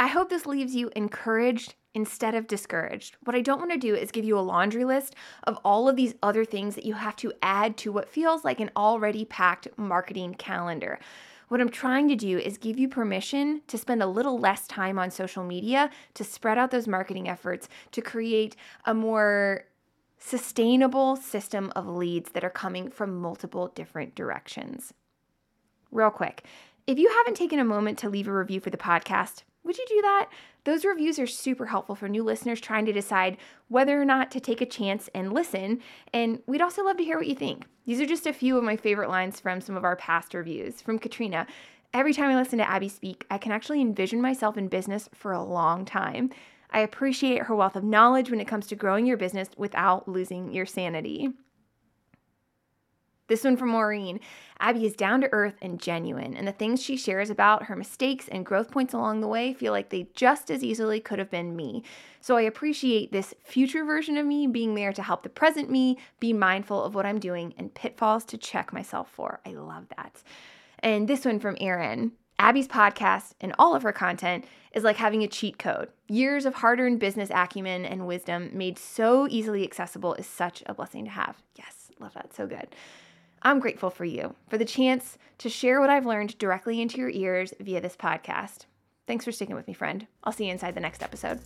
I 0.01 0.09
hope 0.09 0.31
this 0.31 0.47
leaves 0.47 0.75
you 0.75 0.91
encouraged 0.97 1.77
instead 1.95 2.35
of 2.35 2.47
discouraged. 2.47 3.17
What 3.25 3.37
I 3.37 3.41
don't 3.41 3.61
want 3.61 3.73
to 3.73 3.79
do 3.79 3.95
is 3.95 4.11
give 4.11 4.25
you 4.25 4.39
a 4.39 4.41
laundry 4.41 4.85
list 4.85 5.15
of 5.45 5.59
all 5.65 5.89
of 5.89 5.97
these 5.97 6.15
other 6.23 6.45
things 6.45 6.75
that 6.75 6.85
you 6.85 6.95
have 6.95 7.17
to 7.17 7.33
add 7.43 7.77
to 7.79 7.93
what 7.93 8.09
feels 8.09 8.45
like 8.45 8.61
an 8.61 8.71
already 8.77 9.25
packed 9.25 9.69
marketing 9.79 10.35
calendar. 10.35 10.99
What 11.49 11.61
I'm 11.61 11.69
trying 11.69 12.09
to 12.09 12.17
do 12.17 12.39
is 12.39 12.59
give 12.59 12.79
you 12.79 12.89
permission 12.89 13.63
to 13.69 13.79
spend 13.79 14.03
a 14.03 14.07
little 14.07 14.39
less 14.39 14.67
time 14.67 14.99
on 14.99 15.11
social 15.11 15.45
media 15.45 15.91
to 16.15 16.25
spread 16.25 16.59
out 16.59 16.71
those 16.71 16.89
marketing 16.89 17.29
efforts 17.29 17.69
to 17.93 18.03
create 18.03 18.57
a 18.85 18.95
more 18.95 19.67
sustainable 20.19 21.17
system 21.17 21.71
of 21.77 21.87
leads 21.87 22.31
that 22.33 22.45
are 22.45 22.51
coming 22.51 22.91
from 22.91 23.21
multiple 23.21 23.69
different 23.75 24.15
directions. 24.15 24.95
Real 25.93 26.11
quick, 26.11 26.45
if 26.87 26.99
you 26.99 27.09
haven't 27.09 27.37
taken 27.37 27.59
a 27.59 27.65
moment 27.65 27.99
to 27.99 28.09
leave 28.09 28.27
a 28.27 28.33
review 28.33 28.59
for 28.59 28.71
the 28.71 28.77
podcast, 28.77 29.43
would 29.65 29.79
you 29.79 29.87
do 29.89 30.03
that? 30.03 30.29
Those 30.65 30.85
reviews 30.85 31.19
are 31.19 31.27
super 31.27 31.67
helpful 31.67 31.95
for 31.95 32.09
new 32.09 32.23
listeners 32.23 32.61
trying 32.61 32.87
to 32.87 32.93
decide 32.93 33.37
whether 33.69 34.01
or 34.01 34.05
not 34.05 34.31
to 34.33 34.41
take 34.41 34.61
a 34.61 34.67
chance 34.67 35.09
and 35.15 35.33
listen. 35.33 35.81
And 36.13 36.41
we'd 36.47 36.63
also 36.63 36.85
love 36.85 36.97
to 36.99 37.05
hear 37.05 37.19
what 37.19 37.27
you 37.27 37.35
think. 37.35 37.67
These 37.87 38.01
are 38.01 38.07
just 38.07 38.27
a 38.27 38.33
few 38.33 38.57
of 38.57 38.65
my 38.65 38.77
favorite 38.77 39.11
lines 39.11 39.41
from 39.41 39.61
some 39.61 39.77
of 39.77 39.85
our 39.85 39.97
past 39.97 40.35
reviews. 40.35 40.81
From 40.81 40.99
Katrina 40.99 41.47
Every 41.95 42.13
time 42.13 42.29
I 42.29 42.35
listen 42.35 42.59
to 42.59 42.69
Abby 42.69 42.89
speak, 42.89 43.25
I 43.31 43.39
can 43.39 43.53
actually 43.53 43.81
envision 43.81 44.21
myself 44.21 44.57
in 44.59 44.67
business 44.67 45.09
for 45.15 45.31
a 45.31 45.45
long 45.45 45.85
time. 45.85 46.31
I 46.73 46.81
appreciate 46.81 47.45
her 47.45 47.55
wealth 47.55 47.77
of 47.77 47.85
knowledge 47.85 48.33
when 48.33 48.41
it 48.41 48.49
comes 48.49 48.67
to 48.67 48.75
growing 48.75 49.07
your 49.07 49.17
business 49.17 49.49
without 49.57 50.09
losing 50.09 50.53
your 50.53 50.67
sanity. 50.67 51.29
This 53.27 53.45
one 53.45 53.57
from 53.57 53.71
Maureen. 53.71 54.21
Abby 54.61 54.85
is 54.85 54.95
down 54.95 55.23
to 55.23 55.33
earth 55.33 55.55
and 55.63 55.81
genuine, 55.81 56.37
and 56.37 56.47
the 56.47 56.53
things 56.53 56.83
she 56.83 56.97
shares 56.97 57.31
about 57.31 57.65
her 57.65 57.77
mistakes 57.77 58.29
and 58.29 58.45
growth 58.45 58.71
points 58.71 58.93
along 58.93 59.21
the 59.21 59.29
way 59.29 59.55
feel 59.55 59.73
like 59.73 59.89
they 59.89 60.09
just 60.15 60.51
as 60.51 60.63
easily 60.63 61.01
could 61.01 61.19
have 61.19 61.31
been 61.31 61.57
me. 61.57 61.83
So 62.21 62.37
I 62.37 62.43
appreciate 62.43 63.13
this 63.13 63.35
future 63.43 63.85
version 63.85 64.19
of 64.19 64.27
me 64.27 64.47
being 64.47 64.75
there 64.75 64.93
to 64.93 65.03
help 65.03 65.23
the 65.23 65.31
present 65.31 65.71
me 65.71 65.99
be 66.21 66.35
mindful 66.35 66.83
of 66.83 66.95
what 66.95 67.07
I'm 67.07 67.19
doing 67.19 67.55
and 67.57 67.73
pitfalls 67.73 68.25
to 68.27 68.37
check 68.37 68.73
myself 68.73 69.11
for. 69.11 69.41
I 69.47 69.53
love 69.53 69.87
that. 69.97 70.23
And 70.81 71.09
this 71.09 71.25
one 71.25 71.41
from 71.41 71.57
Erin. 71.61 72.13
Abby's 72.39 72.69
podcast 72.69 73.33
and 73.41 73.55
all 73.59 73.75
of 73.75 73.85
her 73.85 73.93
content 73.93 74.45
is 74.75 74.85
like 74.85 74.97
having 74.97 75.23
a 75.23 75.29
cheat 75.29 75.59
code. 75.59 75.89
Years 76.09 76.45
of 76.45 76.57
hard 76.57 76.81
earned 76.81 76.99
business 76.99 77.31
acumen 77.33 77.85
and 77.85 78.07
wisdom 78.07 78.51
made 78.53 78.79
so 78.79 79.27
easily 79.31 79.63
accessible 79.63 80.15
is 80.15 80.27
such 80.27 80.63
a 80.67 80.75
blessing 80.75 81.05
to 81.05 81.11
have. 81.11 81.43
Yes, 81.57 81.91
love 82.01 82.13
that. 82.15 82.35
So 82.35 82.47
good. 82.47 82.75
I'm 83.45 83.61
grateful 83.61 83.91
for 83.91 84.07
you, 84.07 84.35
for 84.49 84.57
the 84.57 84.65
chance 84.65 85.19
to 85.39 85.51
share 85.51 85.81
what 85.81 85.91
I've 85.91 86.07
learned 86.07 86.39
directly 86.39 86.81
into 86.81 86.97
your 86.97 87.11
ears 87.11 87.53
via 87.61 87.81
this 87.81 87.97
podcast. 87.97 88.65
Thanks 89.07 89.25
for 89.25 89.33
sticking 89.33 89.55
with 89.55 89.69
me, 89.69 89.75
friend. 89.75 90.07
I'll 90.25 90.33
see 90.33 90.47
you 90.47 90.53
inside 90.53 90.75
the 90.75 90.81
next 90.81 91.03
episode. 91.03 91.41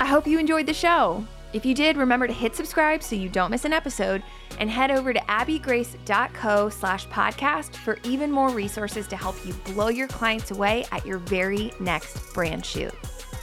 I 0.00 0.06
hope 0.06 0.26
you 0.26 0.38
enjoyed 0.38 0.66
the 0.66 0.74
show. 0.74 1.24
If 1.52 1.64
you 1.64 1.74
did, 1.74 1.96
remember 1.96 2.26
to 2.26 2.32
hit 2.32 2.56
subscribe 2.56 3.02
so 3.02 3.14
you 3.14 3.28
don't 3.28 3.50
miss 3.50 3.64
an 3.64 3.72
episode 3.72 4.22
and 4.58 4.68
head 4.68 4.90
over 4.90 5.12
to 5.12 5.20
abbygrace.co 5.20 6.68
slash 6.68 7.06
podcast 7.08 7.76
for 7.76 7.98
even 8.02 8.32
more 8.32 8.50
resources 8.50 9.06
to 9.08 9.16
help 9.16 9.36
you 9.46 9.52
blow 9.72 9.88
your 9.88 10.08
clients 10.08 10.50
away 10.50 10.86
at 10.90 11.06
your 11.06 11.18
very 11.18 11.72
next 11.78 12.32
brand 12.34 12.66
shoot. 12.66 12.94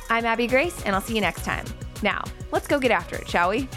I'm 0.10 0.26
Abby 0.26 0.48
Grace, 0.48 0.82
and 0.86 0.96
I'll 0.96 1.02
see 1.02 1.16
you 1.16 1.22
next 1.22 1.44
time. 1.44 1.66
Now, 2.02 2.24
let's 2.52 2.68
go 2.68 2.80
get 2.80 2.92
after 2.92 3.16
it, 3.16 3.28
shall 3.28 3.50
we? 3.50 3.68